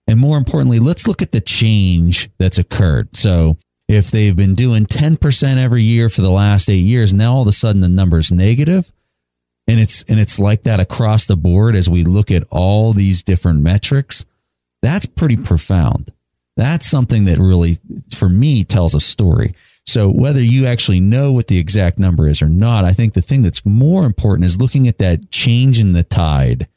[0.07, 3.15] And more importantly, let's look at the change that's occurred.
[3.17, 3.59] So
[3.89, 7.49] if they've been doing 10% every year for the last eight years, now all of
[7.49, 8.93] a sudden the number's negative,
[9.67, 13.23] and it's and it's like that across the board as we look at all these
[13.23, 14.25] different metrics.
[14.81, 16.11] That's pretty profound.
[16.57, 17.77] That's something that really
[18.15, 19.55] for me tells a story.
[19.87, 23.23] So whether you actually know what the exact number is or not i think the
[23.23, 26.69] thing that's more important is looking at that change in the tide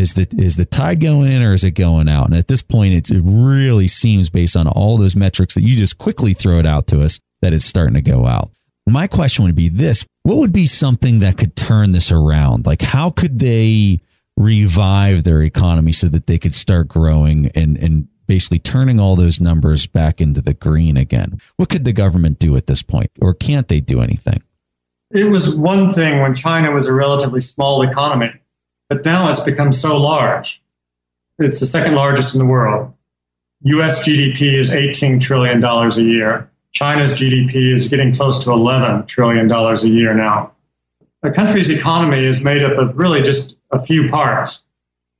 [0.00, 2.62] is the is the tide going in or is it going out and at this
[2.62, 6.66] point it really seems based on all those metrics that you just quickly throw it
[6.66, 8.50] out to us that it's starting to go out
[8.86, 12.66] my question would be this what would be something that could turn this around?
[12.66, 14.00] Like, how could they
[14.36, 19.40] revive their economy so that they could start growing and, and basically turning all those
[19.40, 21.40] numbers back into the green again?
[21.56, 24.42] What could the government do at this point, or can't they do anything?
[25.10, 28.30] It was one thing when China was a relatively small economy,
[28.90, 30.60] but now it's become so large.
[31.38, 32.92] It's the second largest in the world.
[33.62, 36.50] US GDP is $18 trillion a year.
[36.72, 40.52] China's GDP is getting close to $11 trillion a year now.
[41.22, 44.64] A country's economy is made up of really just a few parts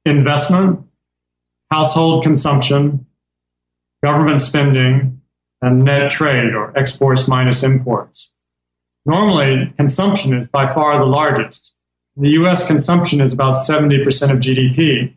[0.05, 0.85] investment,
[1.71, 3.07] household consumption,
[4.03, 5.21] government spending,
[5.63, 8.31] and net trade or exports minus imports.
[9.07, 11.70] Normally, consumption is by far the largest.
[12.21, 15.15] The US, consumption is about 70% of GDP.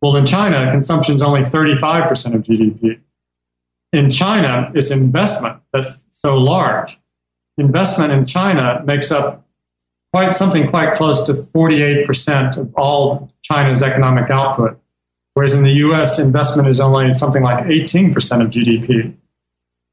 [0.00, 3.00] Well, in China, consumption is only 35% of GDP
[3.92, 6.98] in China it's investment that's so large.
[7.56, 9.46] Investment in China makes up
[10.12, 14.78] quite something quite close to 48% of all China's economic output,
[15.34, 19.14] whereas in the US, investment is only something like 18% of GDP.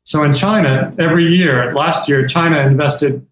[0.03, 3.25] So in China, every year, last year, China invested,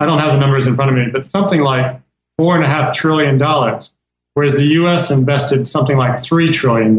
[0.00, 2.00] I don't have the numbers in front of me, but something like
[2.38, 3.96] four and a half trillion dollars,
[4.34, 6.96] whereas the US invested something like $3 trillion.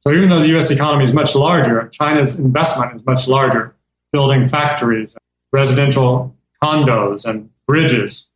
[0.00, 3.74] So even though the US economy is much larger, China's investment is much larger,
[4.12, 5.16] building factories,
[5.52, 8.28] residential condos, and bridges.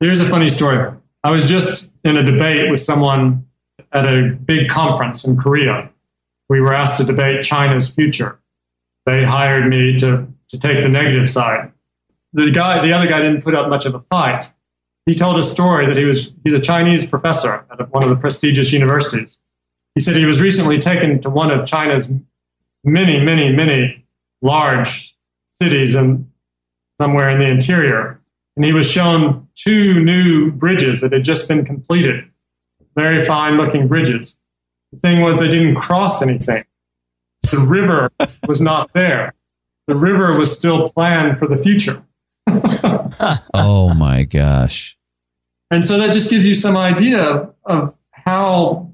[0.00, 0.92] Here's a funny story.
[1.24, 3.46] I was just in a debate with someone
[3.92, 5.90] at a big conference in Korea.
[6.48, 8.38] We were asked to debate China's future.
[9.06, 11.72] They hired me to, to take the negative side.
[12.32, 14.50] The guy, the other guy didn't put up much of a fight.
[15.08, 18.16] He told a story that he was he's a Chinese professor at one of the
[18.16, 19.40] prestigious universities
[19.98, 22.14] he said he was recently taken to one of China's
[22.84, 24.06] many, many, many
[24.42, 25.16] large
[25.60, 26.30] cities and
[27.00, 28.20] somewhere in the interior.
[28.56, 32.30] And he was shown two new bridges that had just been completed,
[32.94, 34.40] very fine looking bridges.
[34.92, 36.64] The thing was, they didn't cross anything.
[37.50, 38.10] The river
[38.46, 39.34] was not there.
[39.88, 42.04] The river was still planned for the future.
[43.54, 44.97] oh my gosh.
[45.70, 48.90] And so that just gives you some idea of how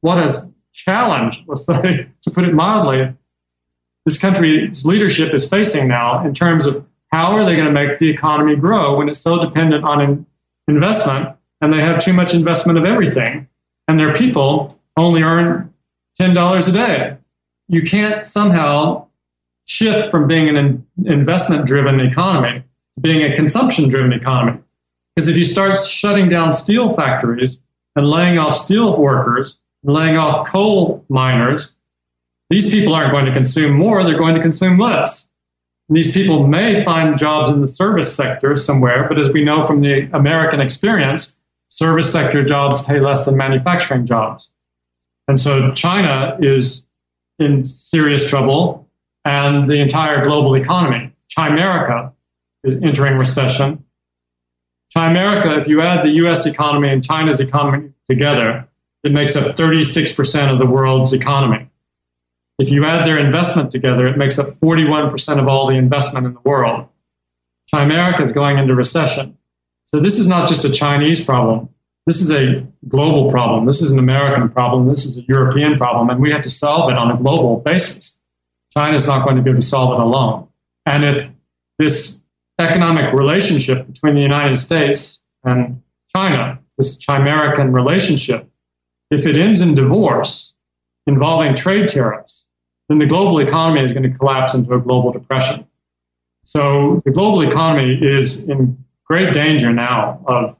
[0.00, 3.14] what a challenge, let's say, to put it mildly,
[4.04, 7.98] this country's leadership is facing now in terms of how are they going to make
[7.98, 10.26] the economy grow when it's so dependent on
[10.68, 13.48] investment and they have too much investment of everything
[13.88, 15.72] and their people only earn
[16.20, 17.16] $10 a day.
[17.68, 19.06] You can't somehow
[19.64, 22.62] shift from being an investment driven economy
[22.94, 24.60] to being a consumption driven economy.
[25.14, 27.62] Because if you start shutting down steel factories
[27.96, 31.78] and laying off steel workers, laying off coal miners,
[32.50, 35.30] these people aren't going to consume more, they're going to consume less.
[35.88, 39.64] And these people may find jobs in the service sector somewhere, but as we know
[39.64, 41.38] from the American experience,
[41.68, 44.50] service sector jobs pay less than manufacturing jobs.
[45.28, 46.86] And so China is
[47.38, 48.88] in serious trouble,
[49.24, 51.12] and the entire global economy.
[51.28, 52.12] Chimerica
[52.62, 53.83] is entering recession.
[54.96, 58.68] Chimerica, if you add the US economy and China's economy together,
[59.02, 61.68] it makes up 36% of the world's economy.
[62.58, 66.34] If you add their investment together, it makes up 41% of all the investment in
[66.34, 66.88] the world.
[67.72, 69.36] Chimerica is going into recession.
[69.86, 71.68] So this is not just a Chinese problem.
[72.06, 73.66] This is a global problem.
[73.66, 74.88] This is an American problem.
[74.88, 78.20] This is a European problem, and we have to solve it on a global basis.
[78.76, 80.48] China is not going to be able to solve it alone.
[80.84, 81.30] And if
[81.78, 82.23] this
[82.58, 85.82] economic relationship between the United States and
[86.14, 88.48] China, this chimerican relationship,
[89.10, 90.54] if it ends in divorce
[91.06, 92.46] involving trade tariffs,
[92.88, 95.66] then the global economy is going to collapse into a global depression.
[96.44, 100.58] So the global economy is in great danger now of,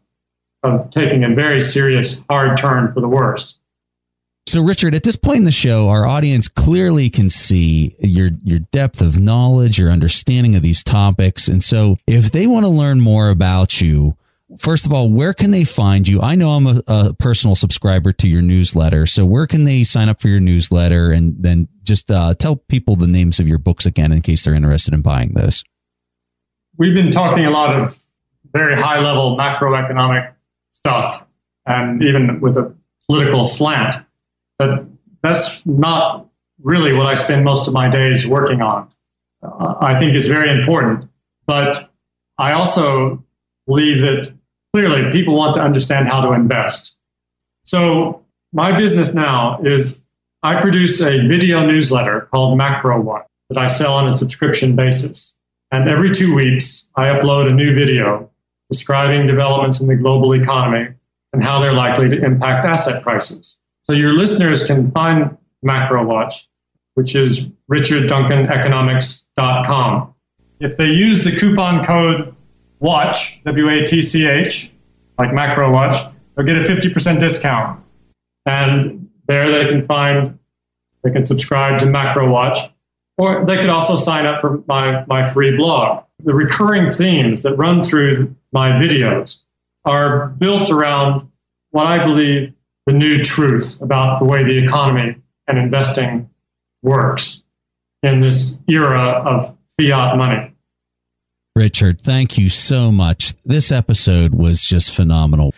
[0.62, 3.60] of taking a very serious hard turn for the worst.
[4.46, 8.58] So, Richard, at this point in the show, our audience clearly can see your your
[8.58, 13.00] depth of knowledge, your understanding of these topics, and so if they want to learn
[13.00, 14.16] more about you,
[14.58, 16.20] first of all, where can they find you?
[16.20, 20.08] I know I'm a, a, personal subscriber to your newsletter, so where can they sign
[20.08, 23.86] up for your newsletter, and then just uh, tell people the names of your books
[23.86, 25.64] again in case they're interested in buying those.
[26.76, 27.98] We've been talking a lot of
[28.52, 30.32] very high level macroeconomic
[30.70, 31.24] stuff,
[31.66, 32.74] and even with a
[33.06, 33.96] political slant.
[34.58, 34.86] But
[35.22, 36.28] that's not
[36.62, 38.88] really what I spend most of my days working on.
[39.42, 41.08] Uh, I think is very important.
[41.46, 41.90] But
[42.38, 43.24] I also
[43.66, 44.32] believe that
[44.72, 46.96] clearly people want to understand how to invest.
[47.64, 50.02] So my business now is
[50.42, 55.38] I produce a video newsletter called Macro Watch that I sell on a subscription basis.
[55.70, 58.30] And every two weeks, I upload a new video
[58.70, 60.94] describing developments in the global economy
[61.32, 63.58] and how they're likely to impact asset prices.
[63.84, 66.48] So your listeners can find Macro Watch,
[66.94, 70.14] which is richardduncaneconomics.com.
[70.60, 72.34] If they use the coupon code
[72.80, 74.72] WATCH, W A T C H,
[75.18, 75.98] like Macro Watch,
[76.34, 77.78] they'll get a 50% discount.
[78.46, 80.38] And there they can find,
[81.02, 82.70] they can subscribe to Macro Watch,
[83.18, 86.04] or they could also sign up for my, my free blog.
[86.24, 89.40] The recurring themes that run through my videos
[89.84, 91.30] are built around
[91.70, 92.54] what I believe
[92.86, 95.16] the new truth about the way the economy
[95.46, 96.28] and investing
[96.82, 97.44] works
[98.02, 100.54] in this era of fiat money.
[101.56, 103.34] Richard, thank you so much.
[103.44, 105.54] This episode was just phenomenal.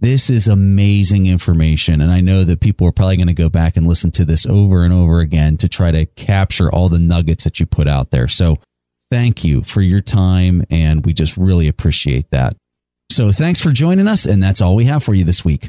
[0.00, 2.00] This is amazing information.
[2.00, 4.46] And I know that people are probably going to go back and listen to this
[4.46, 8.10] over and over again to try to capture all the nuggets that you put out
[8.10, 8.28] there.
[8.28, 8.56] So
[9.10, 10.64] thank you for your time.
[10.70, 12.54] And we just really appreciate that.
[13.10, 14.26] So thanks for joining us.
[14.26, 15.68] And that's all we have for you this week.